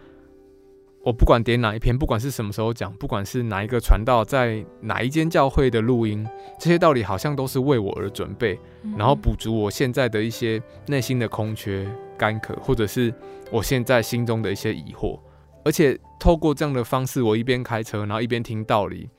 [1.04, 6.28] 我不管点哪一篇，不管是什么时候讲，不管是哪一个传道，在哪一间教会的录音，
[6.60, 8.60] 这些道理好像都是为我而准备，
[8.98, 13.14] 然后补足我现在的一些内心的空缺、干渴，或者是
[13.52, 15.20] 我现在心中的一些疑惑。
[15.64, 19.10] 而且透过这样的方式，我一边开车，然后一边听道理。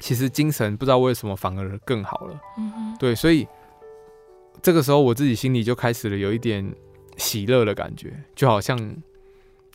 [0.00, 3.46] 其实精神不知道为什么反而更好了，嗯哼，对，所以
[4.60, 6.74] 这个时候我自己心里就开始了有一点
[7.16, 8.76] 喜乐的感觉，就好像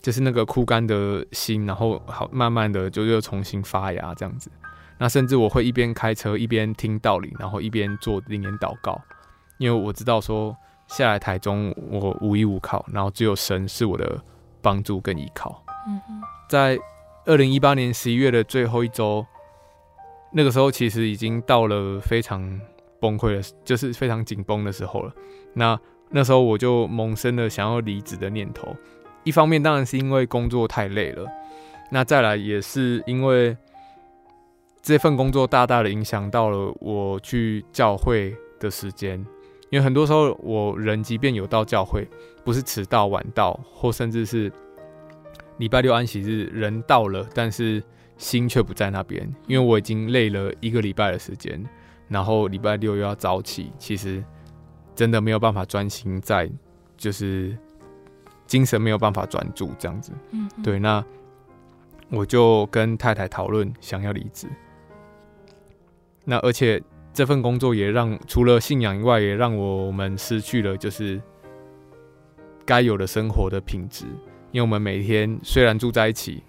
[0.02, 4.50] 就是那个枯干的心，然后好慢慢的就又重新发芽这样子。
[4.98, 9.00] 那甚至我会一边开车一边听道理，然后一边做灵言祷告，
[9.58, 10.54] 因为我知道说
[10.86, 14.22] 下来台中我无依无靠，然后只有神是我的
[14.60, 15.64] 帮助跟依靠。
[15.88, 16.78] 嗯哼，在
[17.24, 19.26] 二零一八年十一月的最后一周。
[20.32, 22.60] 那个时候其实已经到了非常
[23.00, 25.12] 崩溃的，就是非常紧绷的时候了。
[25.54, 25.78] 那
[26.10, 28.74] 那时候我就萌生了想要离职的念头。
[29.24, 31.26] 一方面当然是因为工作太累了，
[31.90, 33.56] 那再来也是因为
[34.80, 39.18] 这份工作大大的影响到了我去教会的时间。
[39.70, 42.08] 因为很多时候我人即便有到教会，
[42.44, 44.50] 不是迟到晚到，或甚至是
[45.58, 47.82] 礼拜六安息日人到了，但是。
[48.20, 51.58] 心却不在那边，因为我已经累了一个礼拜的时间，
[52.06, 54.22] 然后礼拜六又要早起，其实
[54.94, 56.46] 真的没有办法专心在，
[56.98, 57.56] 就是
[58.46, 60.12] 精神没有办法专注这样子。
[60.32, 61.02] 嗯，对，那
[62.10, 64.46] 我就跟太太讨论想要离职。
[66.22, 66.82] 那而且
[67.14, 71.18] 这份工作也让除了信仰以外，也让我们失去了就是
[72.66, 74.04] 该有的生活的品质，
[74.52, 76.44] 因为我们每天虽然住在一起，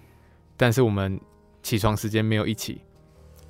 [0.58, 1.18] 但是我们。
[1.62, 2.80] 起床时间没有一起，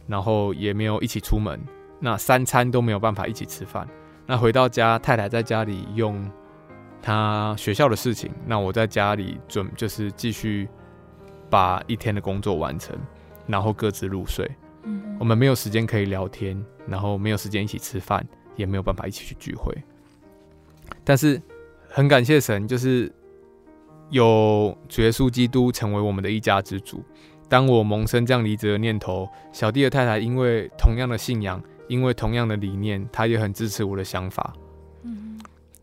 [0.07, 1.59] 然后也没有一起出门，
[1.99, 3.89] 那三餐都没有办法一起吃饭。
[4.27, 6.31] 那回到家，太太在家里用
[7.01, 10.69] 她学校的事情，那我在家里准就是继续
[11.51, 12.97] 把一天的工作完成，
[13.47, 14.51] 然后各自入睡。
[14.85, 19.75] 嗯，我们没有时间可以聊天，然后没有时间一起吃饭，也没有办法一起去聚会。
[21.05, 21.41] 但是
[21.89, 23.13] 很感谢神，就是
[24.11, 27.03] 有主耶稣基督成为我们的一家之主。
[27.53, 34.55] 当我萌生这样离职的念头，小弟的太太因为同样的信仰，因为同样的理念，她也很支持我的想法。
[35.03, 35.39] 嗯，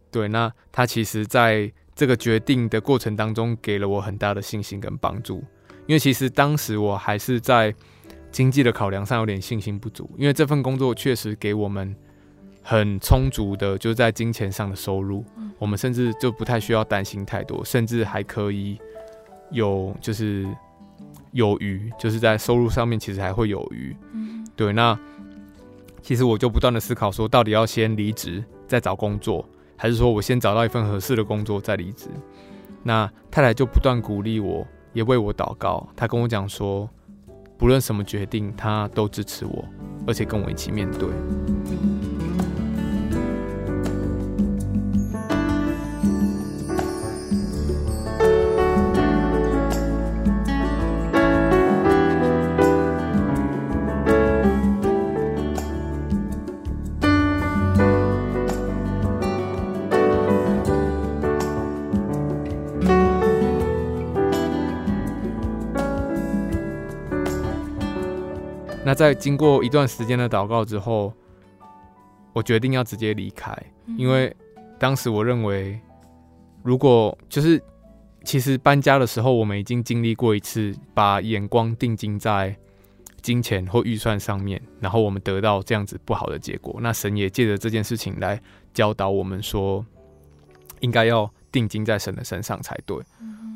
[0.09, 5.43] 对，那她其实在这个决定的过程当中，给了我很大的信心跟帮助。
[5.85, 7.71] 因为其实当时我还是在
[8.31, 11.95] 经济的考量上有点信心不足，因为这份工作确实给我们
[12.63, 15.23] 很充足的，就在金钱上的收入，
[15.59, 18.79] 我们甚至就不太需要担心太多，甚至还可以
[19.51, 20.47] 有就是。
[21.31, 23.95] 有余，就是在收入上面其实还会有余。
[24.13, 24.73] 嗯，对。
[24.73, 24.97] 那
[26.01, 32.07] 其实我就不断的思考说，到底要先离职再找工作，还是说我先找到一份合适的工作再离职？
[32.81, 35.87] 那太太就不断鼓励我，也为我祷告。
[35.95, 36.89] 她跟我讲说，
[37.57, 39.65] 不论什么决定，她都支持我，
[40.07, 41.09] 而且跟我一起面对。
[68.99, 71.13] 在经过一段时间的祷告之后，
[72.33, 73.57] 我决定要直接离开，
[73.97, 74.35] 因为
[74.77, 75.79] 当时我认为，
[76.63, 77.63] 如果就是
[78.25, 82.53] 其实搬家的时候，我们已经经历过一次，把眼光定睛在
[83.21, 86.77] 金钱或预算上面，然后我们得到这样子不好的结果。
[86.81, 88.37] 那神也借着这件事情来
[88.73, 89.85] 教导我们说，
[90.81, 92.97] 应该要定睛在神的身上才对。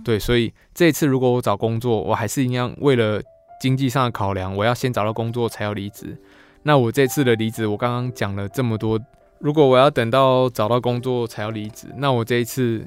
[0.05, 3.21] 对，所以这一次如果我找工作，我还是一样为了
[3.63, 6.17] 经济上的考量，我要先找到工作才要离职。
[6.63, 8.99] 那我这次的离职，我刚刚讲了这么多，
[9.39, 12.85] 如果我要等到找到工作才要离职，那我这一次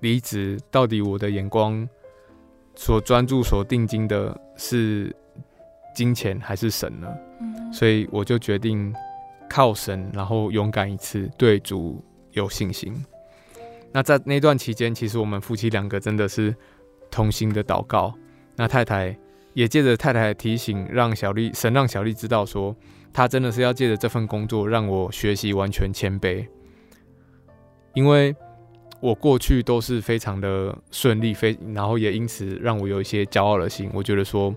[0.00, 1.86] 离职，到底我的眼光
[2.74, 5.14] 所专注、所定睛的是
[5.94, 7.06] 金钱还是神呢？
[7.42, 8.94] 嗯，所以我就决定
[9.46, 12.94] 靠神，然后勇敢一次，对主有信心。
[13.92, 16.56] 那在那段期间，其实我们夫妻两个真的是
[17.10, 18.14] 同心的祷告。
[18.56, 19.14] 那太太
[19.54, 22.76] 也借着太太的提醒，让小丽神让小丽知道说，
[23.12, 26.46] 她真的是要借着这份工作让我学习完全谦卑，
[27.94, 28.34] 因为
[29.00, 33.90] 我过去都是非常的顺利，非然后也因此让我有一些骄傲的心。
[33.94, 34.54] 我觉得说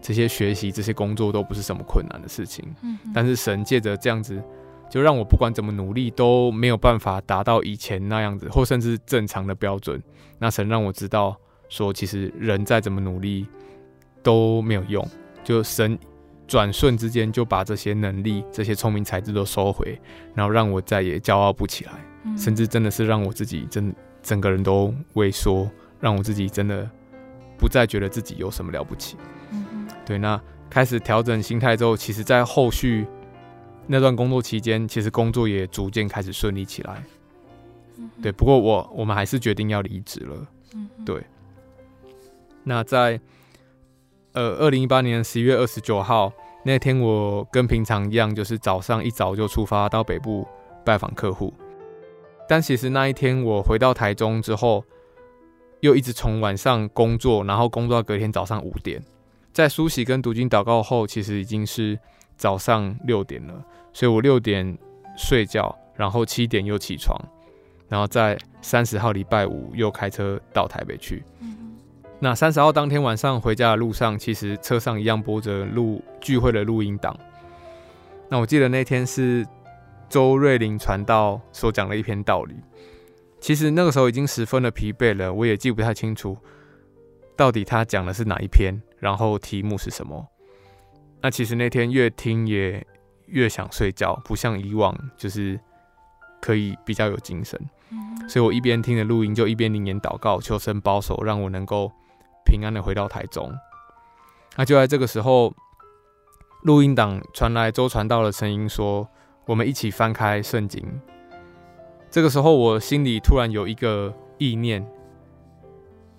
[0.00, 2.64] 这些学习这些工作都不是什么困难的事情。
[2.82, 4.42] 嗯，但是神借着这样子。
[4.90, 9.98] 就让我不管怎么努力都没有办法达到以前那样子，或甚至正常的标准。
[10.38, 11.34] 那神让我知道，
[11.70, 13.46] 说其实人再怎么努力
[14.22, 15.06] 都没有用。
[15.44, 15.98] 就神
[16.46, 20.00] 转瞬之间就把这些能力、这些聪明才智都收回，
[20.34, 21.92] 然后让我再也骄傲不起来，
[22.24, 25.68] 嗯、甚至真的是让我自己真整个人都萎缩，
[26.00, 26.88] 让我自己真的
[27.58, 29.16] 不再觉得自己有什么了不起。
[30.04, 33.06] 对，那开始调整心态之后，其实在后续。
[33.84, 37.02] 那段工作期间，其实工作也逐渐开始顺利起来。
[38.22, 40.46] 对，不过我我们还是决定要离职了。
[41.04, 41.20] 对。
[42.62, 43.20] 那在
[44.32, 46.32] 呃二零一八年十一月二十九号
[46.64, 50.46] 那天，我跟平常一样，就是早上一早就出发到北部
[50.84, 51.52] 拜访客户。
[52.48, 54.84] 但其实那一天我回到台中之后，
[55.80, 59.02] 又一直从晚上工作，然后工作到隔天早上五点，
[59.52, 61.98] 在梳洗跟读经祷告后，其实已经是。
[62.34, 64.76] 早上六点了，所以我六点
[65.16, 67.16] 睡觉，然后七点又起床，
[67.88, 71.22] 然后在三十号礼拜五又开车到台北去。
[72.24, 77.18] 那三十号当天晚上回家的路上，其实车上一样播着录聚会的录音档。
[78.28, 79.44] 那我记得那天是
[80.08, 82.54] 周瑞麟传道所讲的一篇道理。
[83.40, 86.38] 其实那个时候已经十分的疲惫了，我也记不太清楚
[87.36, 90.24] 到底他讲的是哪一篇，然后题目是什么。
[91.20, 92.86] 那其实那天越听也
[93.26, 95.58] 越想睡觉，不像以往就是
[96.40, 97.60] 可以比较有精神，
[97.90, 101.90] 嗯、所以我一边听着录音，就一边灵言祷告，求神保守，让我能够
[102.52, 103.50] 平安的回到台中。
[104.56, 105.54] 那就在这个时候，
[106.64, 109.08] 录音档传来周传道的声音说
[109.48, 110.86] ：“我们一起翻开圣经。”
[112.12, 114.86] 这个时候，我心里突然有一个意念，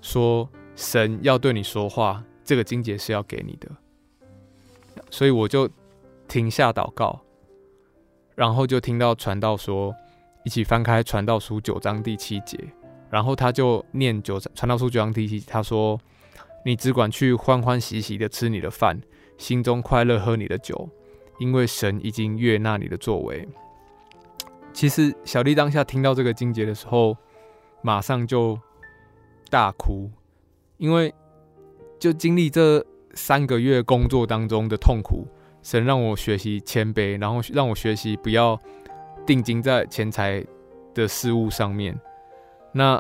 [0.01, 3.69] 说：“神要对你说话，这个经节是要给你的。”
[5.11, 5.69] 所以我就
[6.27, 7.21] 停下祷告，
[8.33, 9.93] 然后就听到传道说
[10.43, 12.57] ：“一起翻开传道书九章第七节。”
[13.11, 15.99] 然后他就念九传道书九章第七，他说
[16.65, 19.01] ：“你只管去欢欢喜喜的吃你的饭，
[19.37, 20.89] 心中快乐喝你的酒，
[21.39, 23.47] 因为神已经悦纳你的作为。”
[24.73, 27.15] 其实小丽当下听到这个经节的时候，
[27.81, 28.59] 马上就
[29.49, 30.09] 大哭，
[30.77, 31.13] 因为
[31.99, 32.85] 就经历这。
[33.15, 35.27] 三个月工作当中的痛苦，
[35.61, 38.59] 神让我学习谦卑，然后让我学习不要
[39.23, 40.43] 定睛在钱财
[40.95, 41.95] 的事物上面。
[42.71, 42.99] 那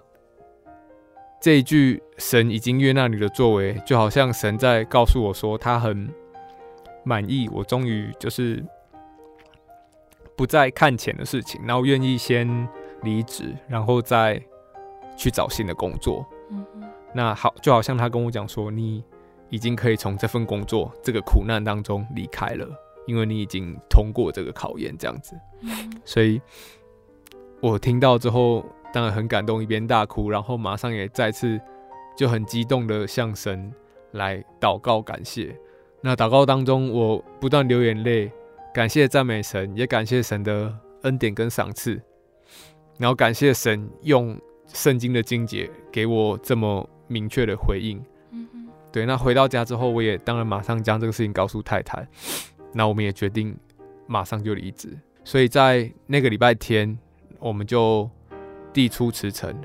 [1.43, 6.09] 这一句“神已经悦纳你的作为”，就好像神在告诉我说，他很
[7.03, 8.63] 满意，我终于就是
[10.37, 12.47] 不再看钱的事情，然后愿意先
[13.01, 14.41] 离职，然后再
[15.17, 16.25] 去找新的工作。
[16.49, 16.65] 嗯。
[17.13, 19.03] 那好，就好像他跟我讲说，你。
[19.49, 22.67] 已经可以从这份工作这个苦难当中离开了，
[23.05, 25.35] 因为你已经通过这个考验，这样子。
[26.03, 26.41] 所以，
[27.61, 31.59] 我听到之后当然很感动，一边大哭，然后马上也再次
[32.15, 33.73] 就很激动的向神
[34.11, 35.53] 来祷告感谢。
[35.99, 38.31] 那祷告当中，我不断流眼泪，
[38.73, 40.71] 感谢赞美神，也感谢神的
[41.01, 41.99] 恩典跟赏赐，
[42.99, 47.99] 然后感谢神用圣经的经节给我这么明确的回应。
[48.91, 52.07] 对，那回到家之后，我也当然马上将这个事情告诉太太，
[52.71, 53.57] 那我们也决定
[54.05, 54.95] 马上就离职。
[55.23, 56.95] 所以在那个礼拜天，
[57.39, 58.07] 我们就
[58.73, 59.55] 递出辞呈，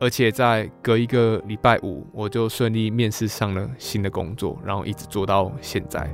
[0.00, 6.12] 而且在隔一个礼拜五，我就顺利面试上了新的工作，然后一直做到现在。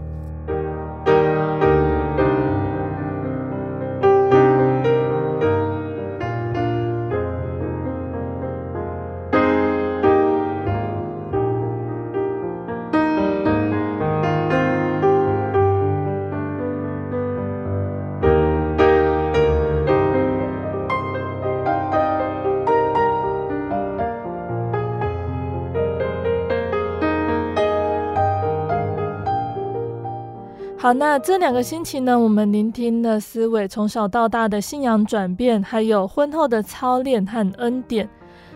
[30.97, 38.09] 那这两个星期呢，我们聆听了思维从小到大的信仰转变，还有婚后的操练和恩典。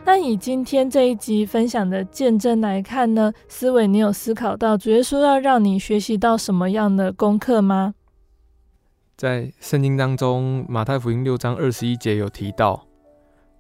[0.05, 7.95] 那以今天这一集分享的见证来看呢，思维，你有思考到主耶稣要让你学习到什么样的功课吗？
[9.17, 12.87] 在圣经当中，马太福音六章二十一节有提到，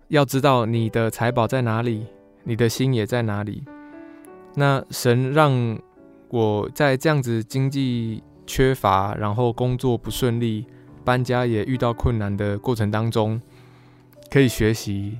[0.07, 2.07] 要知道你的财宝在哪里，
[2.45, 3.65] 你的心也在哪里。
[4.55, 5.79] 那神让
[6.31, 10.65] 我在这样子经济缺乏，然后工作不顺利，
[11.05, 13.41] 搬家也遇到困难的过程当中，
[14.31, 15.19] 可以学习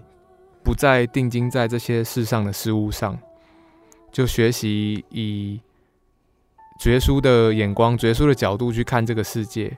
[0.65, 3.19] 不再定睛在这些世上的事物上，
[4.11, 5.61] 就学习以
[6.81, 9.77] 绝书的眼光、绝书的角度去看这个世界，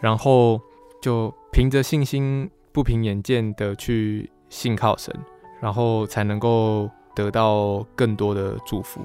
[0.00, 0.60] 然后
[1.02, 5.12] 就凭着信心、不凭眼见的去信靠神，
[5.60, 9.00] 然后才能够得到更多的祝福。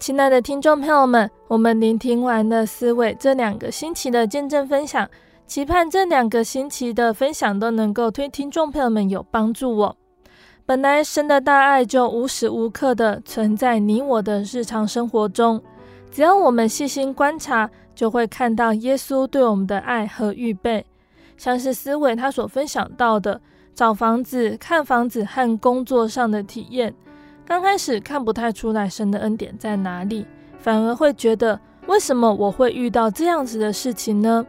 [0.00, 5.06] 亲爱的听众朋友们，我们聆听完了思维这两个星期的见证分享，
[5.46, 9.94] 期盼这两个星期的分享都能够对听众朋友们有帮助哦。
[10.64, 15.62] 本来神的大爱就无时无刻的存在你我的日常生活中，
[16.10, 20.86] 只要我们细心观察，就会看到耶稣对我们的爱和预备。
[21.36, 23.38] 像是思维他所分享到的，
[23.74, 26.94] 找房子、看房子和工作上的体验。
[27.50, 30.24] 刚开始看不太出来神的恩典在哪里，
[30.60, 34.46] 反而会觉得为什么我会遇到这样子的事情呢？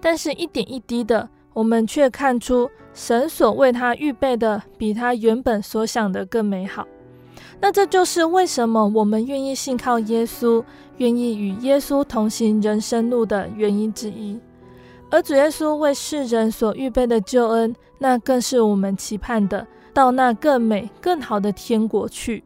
[0.00, 6.84] 但是，一点一滴的，我们却看出神所为他预备的比他原本所想的更美好。
[7.60, 10.64] 那这就是为什么我们愿意信靠耶稣，
[10.96, 14.36] 愿意与耶稣同行人生路的原因之一。
[15.08, 19.64] 而主耶稣为世人所预备的救恩，那更是我们期盼的。
[19.98, 22.44] 到那更美、更好的天国去。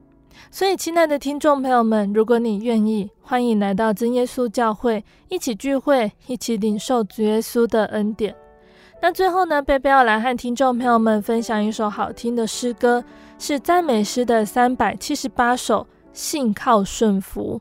[0.51, 8.35] 所以，亲爱的听众朋友们，如果你愿意，欢迎来到真耶稣教会，一起聚会，一起领受主耶稣的恩典。
[9.03, 13.05] 那最后呢，贝贝要来和听众朋友们分享一首好听的诗歌，
[13.39, 15.83] 是赞美诗的三百七十八首
[16.15, 17.61] 《信靠顺服》。